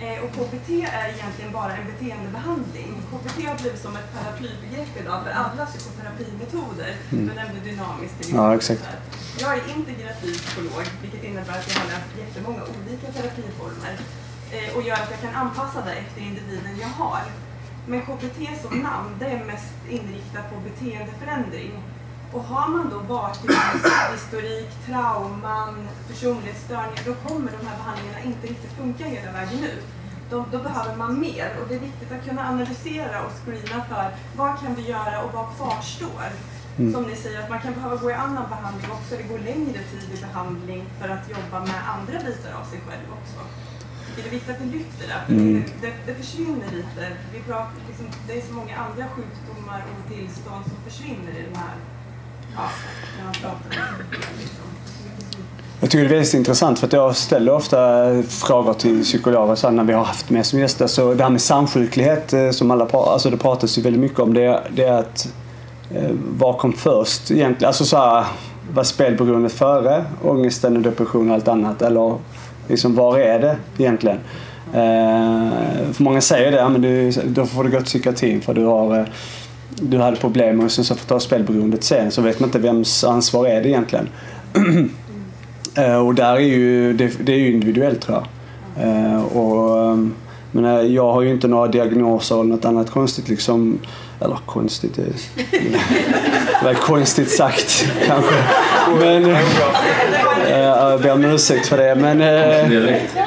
[0.00, 0.68] Eh, och KBT
[1.00, 2.90] är egentligen bara en beteendebehandling.
[3.10, 6.92] KBT har blivit som ett paraplybegrepp idag för alla psykoterapimetoder.
[7.12, 7.26] Mm.
[7.26, 8.84] Nämnde dynamiskt till Ja, exakt.
[9.38, 13.94] Jag är integrativ psykolog, vilket innebär att jag har läst jättemånga olika terapiformer
[14.52, 17.22] eh, och gör att jag kan anpassa det efter individen jag har.
[17.86, 21.72] Men KBT som namn, det är mest inriktat på beteendeförändring.
[22.36, 25.74] Och har man då bakgrundshistorik, trauman,
[26.08, 29.86] personlighetsstörningar, då kommer de här behandlingarna inte riktigt funka hela vägen ut.
[30.30, 34.06] Då, då behöver man mer och det är viktigt att kunna analysera och screena för
[34.36, 36.28] vad kan vi göra och vad kvarstår.
[36.78, 36.92] Mm.
[36.92, 39.16] som ni säger, att man kan behöva gå i annan behandling också.
[39.16, 43.08] Det går längre tid i behandling för att jobba med andra bitar av sig själv
[43.18, 43.40] också.
[44.16, 45.34] Det är viktigt att vi lyfter det.
[45.34, 45.64] Mm.
[45.82, 47.02] Det, det, försvinner lite.
[47.32, 51.56] Vi pratar, liksom, det är så många andra sjukdomar och tillstånd som försvinner i den
[51.56, 51.76] här,
[55.80, 57.78] jag tycker det är väldigt intressant för att jag ställer ofta
[58.28, 60.86] frågor till psykologer så när vi har haft med som gäster.
[60.86, 64.18] Så det här med samsjuklighet eh, som alla pratar, alltså det pratas ju väldigt mycket
[64.18, 64.34] om.
[64.34, 65.28] Det, det är att
[65.94, 67.68] eh, vad kom först egentligen?
[67.68, 68.24] Alltså så här,
[68.74, 71.82] var spelberoendet före ångesten och depression och allt annat?
[71.82, 72.14] Eller
[72.68, 74.18] liksom var är det egentligen?
[74.66, 75.50] Eh,
[75.92, 78.98] för många säger det, men du, då får du gå till psykiatrin för du har
[78.98, 79.04] eh,
[79.68, 83.04] du hade problem och sen så får ta spelberoendet sen så vet man inte vems
[83.04, 84.08] ansvar är det egentligen.
[85.78, 88.26] Eh, och där är ju, det, det är ju individuellt tror jag.
[88.88, 90.14] Eh, och, ehm,
[90.50, 93.78] men eh, jag har ju inte några diagnoser eller något annat konstigt liksom.
[94.20, 94.94] Eller konstigt,
[95.50, 98.34] det, var konstigt sagt kanske.
[99.00, 99.36] Men,
[100.50, 101.94] jag ber om ursäkt för det.
[101.94, 102.20] Men.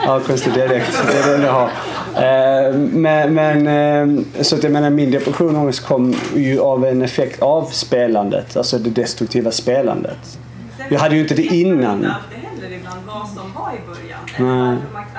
[0.06, 1.04] Ja, konstig dialekt.
[1.08, 1.70] Det är enda jag har.
[2.24, 6.86] Eh, Men, men, eh, så att jag menar, min depression och ångest kom ju av
[6.86, 8.58] en effekt av spelandet.
[8.58, 10.40] Alltså det destruktiva spelandet.
[10.90, 12.06] Jag hade ju inte det innan.
[12.06, 14.24] alltid heller ibland vad som var i början.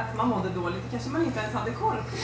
[0.02, 0.82] Att man mådde dåligt.
[0.84, 2.16] Det kanske man inte ens hade koll på.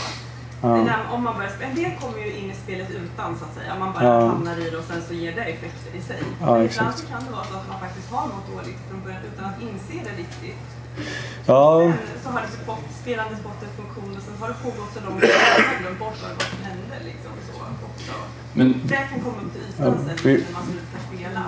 [0.62, 0.68] Ja.
[0.68, 3.54] Det där, om man börjar en del kommer ju in i spelet utan så att
[3.58, 3.70] säga.
[3.82, 4.26] Man bara Ja.
[4.32, 6.20] hamnar i det och sen så ger det effekter i sig.
[6.40, 9.00] Ja, Men ibland så kan det vara så att man faktiskt har mått dåligt från
[9.04, 10.62] början utan att inse det riktigt.
[11.46, 14.90] Ja, Sen så har det fått, spelandet fått en funktion och sen har det pågått
[14.94, 16.94] så långt att man har glömt bort vad som hände.
[17.04, 17.52] Liksom, så
[17.92, 18.12] också.
[18.52, 21.42] Men Det kan komma upp till Ja, ytan sen vi- när man slutar spela.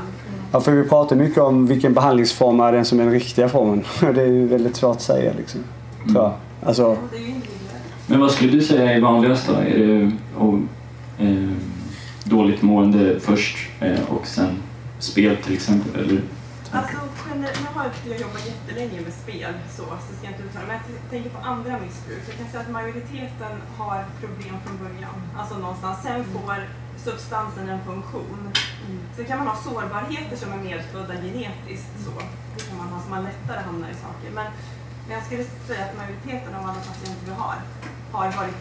[0.53, 3.85] Ja, för vi pratar mycket om vilken behandlingsform är den som är den riktiga formen.
[4.15, 5.61] Det är ju väldigt svårt att säga liksom.
[6.13, 6.33] Tror jag.
[6.67, 7.85] Alltså, Det är ju individuellt.
[8.07, 9.53] Men vad skulle du säga är vanligast då?
[9.53, 10.59] Är det och,
[11.19, 11.49] eh,
[12.25, 14.63] dåligt mående först eh, och sen
[14.99, 16.01] spel till exempel?
[16.05, 16.23] Eller?
[16.73, 16.97] Alltså,
[17.31, 20.67] generellt, nu har jag, jag jobbat jättelänge med spel, så, så ska jag inte uttala
[20.67, 22.23] men jag tänker på andra missbruk.
[22.29, 25.17] Jag kan säga att majoriteten har problem från början.
[25.39, 26.03] Alltså någonstans.
[26.03, 26.57] Sen får
[27.07, 28.53] substansen en funktion.
[29.17, 31.93] Sen kan man ha sårbarheter som är medfödda genetiskt.
[32.05, 32.13] Så.
[32.57, 34.31] Det kan man ha, så man lättare hamnar i saker.
[34.35, 34.47] Men,
[35.07, 37.57] men jag skulle säga att majoriteten av alla patienter vi har,
[38.13, 38.59] har varit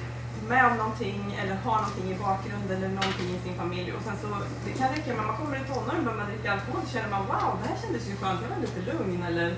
[0.52, 3.90] med om någonting eller har någonting i bakgrunden eller någonting i sin familj.
[3.96, 4.28] Och sen så,
[4.66, 7.24] det kan räcka med man kommer i tonåren och börjar dricka alkohol så känner man
[7.32, 9.50] wow, det här kändes ju skönt, jag var lite lugn eller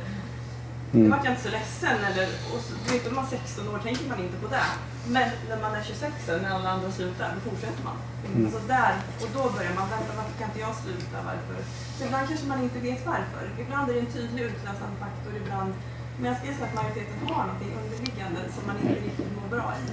[0.91, 1.11] nu mm.
[1.11, 3.79] vart jag inte så ledsen eller och så, du vet, om man är 16 år
[3.87, 4.69] tänker man inte på det.
[5.15, 7.97] Men när man är 26 när alla andra slutar, då fortsätter man.
[8.25, 8.45] Mm.
[8.45, 11.17] Alltså där, och då börjar man vänta, varför kan inte jag sluta?
[11.29, 11.57] Varför?
[11.95, 13.43] Så ibland kanske man inte vet varför.
[13.63, 15.73] Ibland är det en tydlig utlösande faktor, ibland
[16.19, 19.67] men jag skulle säga att majoriteten har någonting underliggande som man inte riktigt mår bra
[19.83, 19.85] i.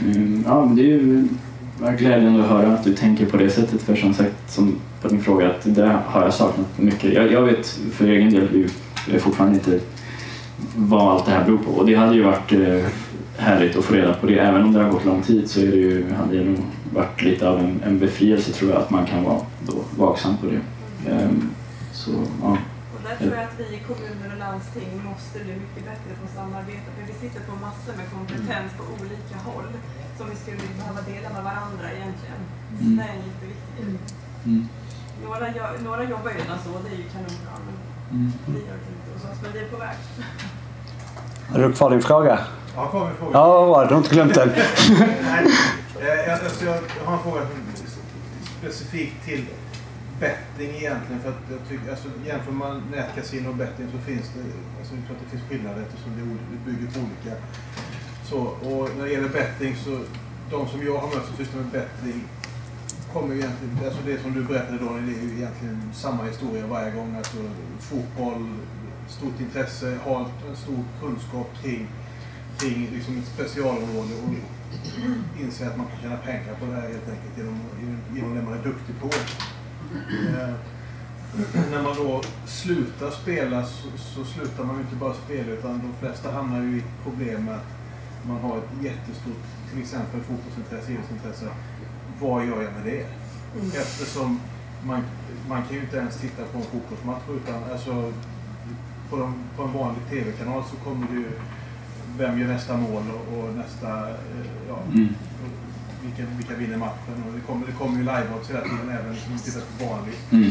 [0.00, 1.28] Mm, ja, men det är ju
[1.98, 3.82] glädjande att höra att du tänker på det sättet.
[3.82, 7.12] För som sagt, som på din fråga, att det har jag saknat mycket.
[7.12, 8.68] Jag, jag vet för egen del, ju-
[9.12, 9.80] jag fortfarande inte
[10.76, 11.70] vad allt det här beror på.
[11.70, 12.84] Och det hade ju varit eh,
[13.38, 14.38] härligt att få reda på det.
[14.38, 16.58] Även om det har gått lång tid så är det ju, hade det nog
[16.94, 20.46] varit lite av en, en befrielse tror jag, att man kan vara då vaksam på
[20.46, 20.60] det.
[21.12, 21.50] Um,
[21.92, 22.10] så,
[22.42, 22.56] ja.
[23.06, 26.34] Där tror jag att vi i kommuner och landsting måste bli mycket bättre på att
[26.40, 26.88] samarbeta.
[26.96, 29.70] För vi sitter på massor med kompetens på olika håll
[30.18, 32.40] som vi skulle behöva dela med varandra egentligen.
[32.78, 32.96] Så Mm.
[32.98, 34.14] det är jätteviktigt.
[34.46, 34.62] Mm.
[35.24, 37.54] Några, gör- några jobbar ju redan så, det är ju kanonbra.
[37.64, 37.74] Men
[38.18, 38.32] Mm.
[38.54, 39.96] vi gör det inte hos oss, men vi är på väg.
[41.52, 42.38] Har du kvar din fråga?
[42.76, 43.32] Ja, kvar med frågan.
[43.40, 43.84] Ja, vad bra.
[43.88, 44.48] Du har inte glömt den.
[45.30, 45.46] Nej,
[46.26, 46.72] jag, alltså, jag
[47.06, 47.40] har en fråga
[48.58, 49.44] specifikt till
[50.20, 51.22] betting egentligen.
[51.22, 54.44] För att jag tycker, alltså, jämför man nätkasino och betting så finns det,
[54.78, 57.32] alltså, jag tror att det finns skillnader eftersom det, bygger på olika.
[58.28, 58.38] Så,
[58.68, 60.00] och när det gäller betting så,
[60.50, 62.24] de som jag har mött som sysslar med betting
[63.12, 66.66] kommer ju egentligen, alltså det som du berättade då, det är ju egentligen samma historia
[66.66, 67.16] varje gång.
[67.16, 67.36] Alltså
[67.80, 68.48] fotboll,
[69.08, 71.88] stort intresse, har en stor kunskap kring,
[72.58, 74.34] kring liksom ett specialområde och
[75.40, 77.60] inser att man kan tjäna pengar på det här helt enkelt genom,
[78.14, 79.10] genom det man är duktig på.
[80.38, 80.54] Eh,
[81.70, 86.06] när man då slutar spela så, så slutar man ju inte bara spela utan de
[86.06, 87.66] flesta hamnar ju i problem med att
[88.28, 91.46] man har ett jättestort till exempel fotbollsintresse, idrottsintresse.
[92.20, 93.06] Vad gör jag med det?
[93.78, 94.40] Eftersom
[94.84, 95.02] man,
[95.48, 98.12] man kan ju inte ens titta på en fotbollsmatch utan alltså,
[99.10, 101.30] på, de, på en vanlig tv-kanal så kommer det ju
[102.18, 105.08] vem gör nästa mål och, och nästa, eh, ja, Mm.
[106.06, 107.24] Vilka, vilka vinner matchen.
[107.28, 110.14] Och det kommer, det kommer ju live-odds hela tiden även om man tittar på vanlig
[110.30, 110.50] Mm.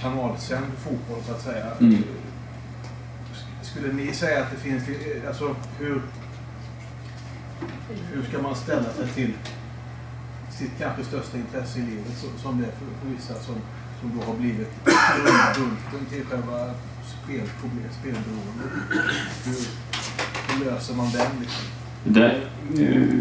[0.00, 1.66] kanalsänd fotboll så att säga.
[1.80, 2.02] Mm.
[3.62, 4.82] Skulle ni säga att det finns,
[5.28, 6.02] alltså hur,
[8.12, 9.32] hur ska man ställa sig till
[10.50, 13.54] sitt kanske största intresse i livet som det är för, för vissa som,
[14.00, 14.70] som då har blivit
[15.56, 16.70] grundbulten till själva
[17.22, 18.72] spelproblem, spelberoendet.
[19.44, 19.56] Hur,
[20.48, 21.64] hur löser man den liksom?
[22.08, 22.38] Där,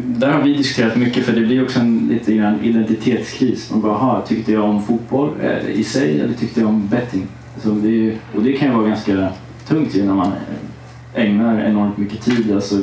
[0.05, 3.71] där har vi diskuterat mycket för det blir också en lite grann identitetskris.
[3.71, 7.27] Man bara, aha, tyckte jag om fotboll eh, i sig eller tyckte jag om betting?
[7.63, 9.29] Så det, och det kan ju vara ganska
[9.67, 12.51] tungt ju när man eh, ägnar enormt mycket tid.
[12.51, 12.75] Alltså,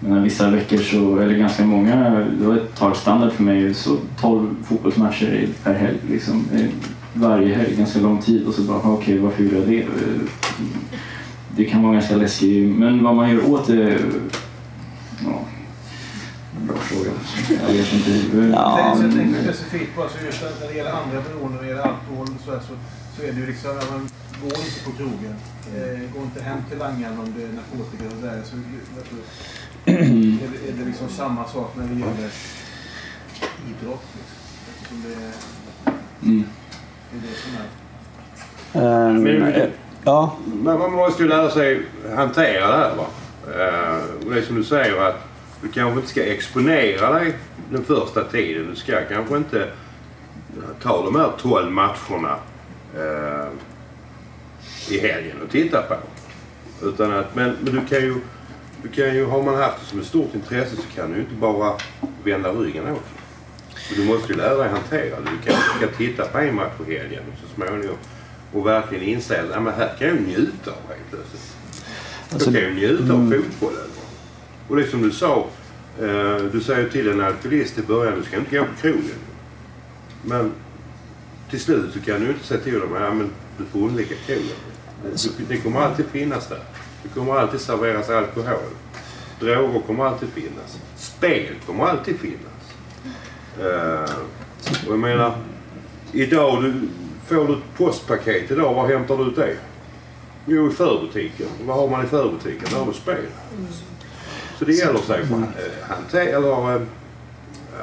[0.00, 3.96] men vissa veckor så, eller ganska många, det var ett tag standard för mig, så
[4.20, 5.98] 12 fotbollsmatcher per helg.
[6.10, 6.66] Liksom, eh,
[7.14, 9.84] varje helg, ganska lång tid och så bara, okej varför gjorde jag det?
[11.56, 13.98] Det kan vara ganska läskigt, men vad man gör åt det
[15.26, 15.44] Ja,
[16.60, 17.10] bra fråga.
[17.66, 18.10] Jag vet inte.
[18.52, 21.82] Ja, Jag tänker specifikt på alltså just när det gäller andra beroenden, när det gäller
[21.82, 22.72] alkohol och så, här, så,
[23.16, 24.08] så är det ju liksom, man
[24.42, 25.34] går inte på krogen.
[25.74, 28.42] Eh, går inte hem till langaren om det är narkotika och sådär.
[28.44, 28.56] Så,
[29.90, 29.92] är,
[30.52, 32.30] det, är det liksom samma sak när det gäller
[33.70, 34.04] idrott?
[34.16, 34.36] Liksom.
[34.72, 35.32] Eftersom det är,
[36.22, 36.44] Mm.
[37.10, 39.12] det är det som är...
[39.12, 39.68] Men- eh,
[40.04, 41.82] ja, Men man måste ju lära sig
[42.16, 42.96] hantera det här.
[42.96, 43.04] Va?
[43.54, 45.24] Eh, och det är som du säger att
[45.62, 47.38] du kanske inte ska exponera dig
[47.70, 48.66] den första tiden.
[48.70, 49.68] Du ska kanske inte eh,
[50.82, 52.36] ta de här 12 matcherna
[52.96, 53.48] eh,
[54.88, 55.94] i helgen och titta på.
[56.86, 58.14] Utan att, men, men du kan ju,
[58.82, 61.22] du kan ju, har man haft det som ett stort intresse så kan du ju
[61.22, 61.72] inte bara
[62.24, 63.02] vända ryggen åt
[63.88, 63.96] det.
[63.96, 65.30] Du måste ju lära dig hantera det.
[65.30, 67.96] Du kanske ska titta på en match på helgen och så småningom
[68.52, 71.55] och verkligen inse att "Ja, här kan jag njuta av helt plötsligt.
[72.32, 73.42] Alltså, kan ju njuta av mm.
[73.42, 73.88] fotbollen.
[74.68, 75.46] Och det som du sa,
[76.00, 79.18] eh, du säger till en alkoholist i början, du ska inte gå på krogen.
[80.22, 80.52] Men
[81.50, 84.56] till slut så kan du inte säga till dem, ja men du får undvika krogen.
[85.02, 86.60] Det, det kommer alltid finnas där.
[87.02, 88.70] Det kommer alltid serveras alkohol.
[89.40, 90.78] Droger kommer alltid finnas.
[90.96, 92.56] Spel kommer alltid finnas.
[93.60, 94.16] Eh,
[94.86, 95.38] och jag menar,
[96.12, 96.88] idag du,
[97.26, 99.56] får du ett postpaket idag, var hämtar du ut det?
[100.46, 101.46] Jo, i förbutiken.
[101.64, 102.68] Vad har man i förbutiken?
[102.70, 103.26] Där har du spel.
[104.58, 106.82] Så det gäller sig för, eh, hantera, eller, eh,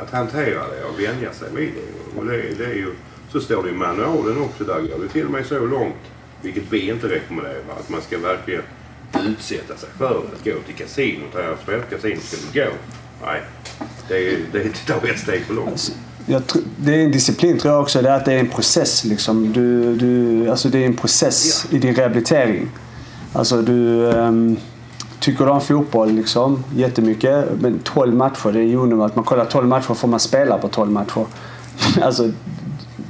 [0.01, 2.19] att hantera det och vänja sig vid det.
[2.19, 2.93] Och det, det är ju,
[3.31, 4.63] så står det i manualen också.
[4.63, 6.03] Där går det till och med så långt,
[6.41, 8.61] vilket vi inte rekommenderar, att man ska verkligen
[9.27, 11.33] utsätta sig för att gå till kasinot.
[11.33, 12.71] Har jag spelat kasinot, ska du gå.
[13.25, 13.41] Nej,
[14.07, 15.95] det är, det är att ta ett steg för långt
[16.25, 18.01] jag, tr- det är en disciplin tror jag också.
[18.01, 19.03] Det är att det är en process.
[19.03, 19.53] Liksom.
[19.53, 22.69] Du, du, alltså det är en process i din rehabilitering.
[23.33, 24.57] Alltså du ehm,
[25.19, 27.45] tycker du om fotboll liksom, jättemycket.
[27.59, 29.15] Men 12 matcher, det är ju onormalt.
[29.15, 31.25] Man kollar 12 matcher får man spela på 12 matcher.
[32.01, 32.31] alltså,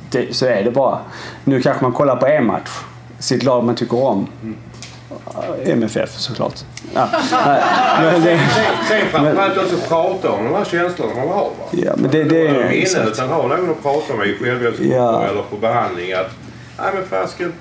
[0.10, 1.00] det, så är det bara.
[1.44, 2.70] Nu kanske man kollar på en match.
[3.20, 4.28] Sitt lag man tycker om.
[5.66, 6.54] MFF såklart.
[6.94, 7.08] Ja.
[7.32, 8.40] Nej, men det,
[8.90, 11.44] Sen framförallt också prata om de här känslorna man har.
[11.44, 11.66] Va?
[11.72, 12.50] ja, men det, det är...
[12.50, 13.08] inne exakt.
[13.08, 15.24] utan ha någon att prata med i självhjälpsgrupper Ja.
[15.24, 16.14] eller på behandling.
[16.14, 16.30] Att,
[16.78, 17.54] nej men fasken,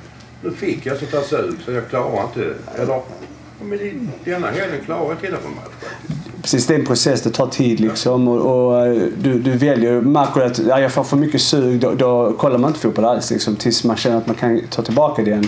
[0.42, 2.54] nu fick jag sånt här sug så jag klarar inte.
[2.82, 3.02] Eller, "Ja,
[3.64, 6.18] men det- denna helgen klarar jag till på matchen.
[6.42, 7.22] Precis, det är en process.
[7.22, 8.28] Det tar tid liksom.
[8.28, 10.00] Och, och eh, du, du väljer.
[10.00, 13.04] Märker du att ja, jag får för mycket sug, då, då kollar man inte fotboll
[13.04, 13.30] alls.
[13.30, 15.22] Liksom, tills man känner att man kan ta tillbaka.
[15.22, 15.40] Eh,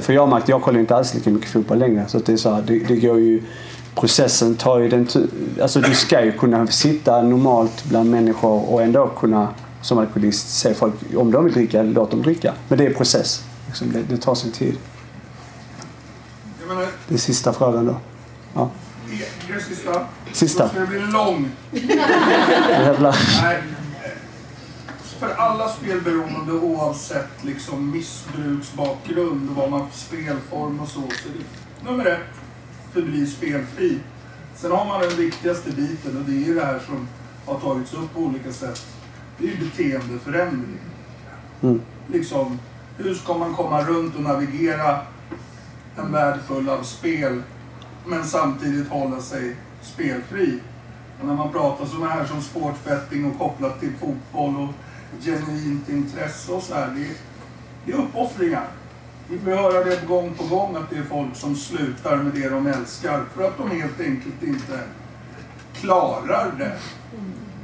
[0.00, 2.04] för jag har märkt jag kollar inte alls lika mycket fotboll längre.
[2.08, 3.42] Så det, är så här, det, det går ju...
[3.94, 5.08] Processen tar ju den...
[5.62, 9.48] Alltså du ska ju kunna sitta normalt bland människor och ändå kunna
[9.82, 12.54] som alkoholist se folk om de vill dricka, låt dem dricka.
[12.68, 13.44] Men det är process.
[13.66, 14.78] Liksom, det, det tar sin tid.
[16.68, 17.96] Menar, Det är sista frågan då.
[18.54, 18.70] Ja.
[19.48, 20.06] är det sista?
[20.32, 20.68] Sista.
[20.68, 21.50] Ska det bli lång.
[22.70, 23.16] Jävlar.
[25.18, 31.00] För alla spelberoende oavsett liksom missbruksbakgrund och vad man för spelform och så.
[31.00, 32.20] Så det, nummer ett,
[32.92, 33.98] förbli spelfri.
[34.56, 37.08] Sen har man den viktigaste biten och det är ju det här som
[37.46, 38.86] har tagits upp på olika sätt.
[39.38, 40.78] Det är ju beteendeförändring.
[41.62, 41.80] Mm.
[42.06, 42.58] Liksom,
[42.98, 45.00] hur ska man komma runt och navigera
[45.96, 47.42] en värld full av spel
[48.06, 50.60] men samtidigt hålla sig spelfri?
[51.20, 54.74] Och när man pratar sådana här som sportbetting och kopplat till fotboll och
[55.24, 56.88] genuint intresse och så här.
[56.96, 57.14] Det är,
[57.84, 58.68] det är uppoffringar.
[59.28, 62.48] Vi får höra det gång på gång att det är folk som slutar med det
[62.48, 64.80] de älskar för att de helt enkelt inte
[65.74, 66.76] klarar det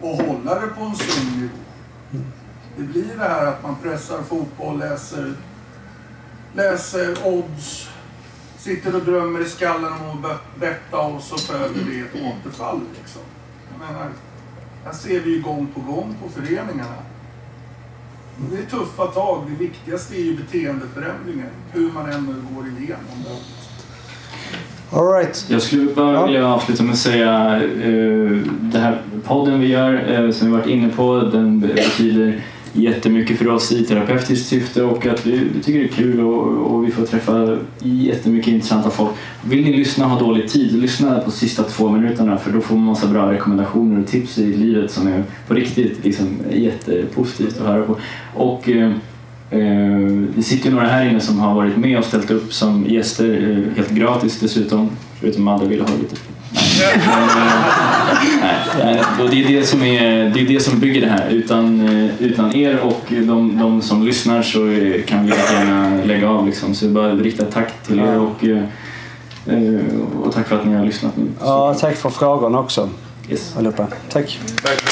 [0.01, 1.55] och hålla det på en sund nivå.
[2.77, 5.35] Det blir det här att man pressar fotboll, läser,
[6.55, 7.89] läser odds,
[8.59, 12.81] sitter och drömmer i skallen om att betta och så följer det ett återfall.
[12.99, 13.23] Liksom.
[13.71, 14.09] Jag menar,
[14.85, 16.97] här ser vi ju gång på gång på föreningarna.
[18.37, 19.45] Det är tuffa tag.
[19.49, 21.47] Det viktigaste är ju beteendeförändringen.
[21.73, 24.97] Hur man än går igenom det.
[24.97, 25.47] All right.
[25.49, 30.31] Jag skulle bara vilja avsluta med att säga uh, det här podden vi gör, uh,
[30.31, 32.43] som vi varit inne på, den betyder
[32.73, 36.73] jättemycket för oss i terapeutiskt syfte och att vi, vi tycker det är kul och,
[36.73, 39.11] och vi får träffa jättemycket intressanta folk.
[39.45, 42.75] Vill ni lyssna och ha dålig tid, lyssna på sista två minuterna för då får
[42.75, 47.67] man massa bra rekommendationer och tips i livet som är på riktigt liksom, jättepositivt att
[47.67, 47.97] höra på.
[48.35, 48.69] Och
[49.53, 52.53] Eh, eh det sitter ju några här inne som har varit med och ställt upp
[52.53, 54.91] som gäster eh, helt gratis dessutom.
[55.21, 56.32] Förutom Madde vill ha lite.
[56.53, 56.95] Nej.
[58.81, 61.29] Eh, och det är det som, är, det är det som bygger det här.
[61.29, 61.89] Utan,
[62.19, 64.59] utan er och de, de som lyssnar så
[65.07, 66.47] kan vi gärna lägga av.
[66.47, 66.75] Liksom.
[66.75, 68.45] Så bara rikta tack till er och,
[70.25, 71.27] och tack för att ni har lyssnat nu.
[71.41, 72.89] Ja, tack för frågorna också.
[73.31, 73.57] Yes.
[73.57, 73.87] Allihopa.
[74.09, 74.41] Tack.
[74.63, 74.83] Tack.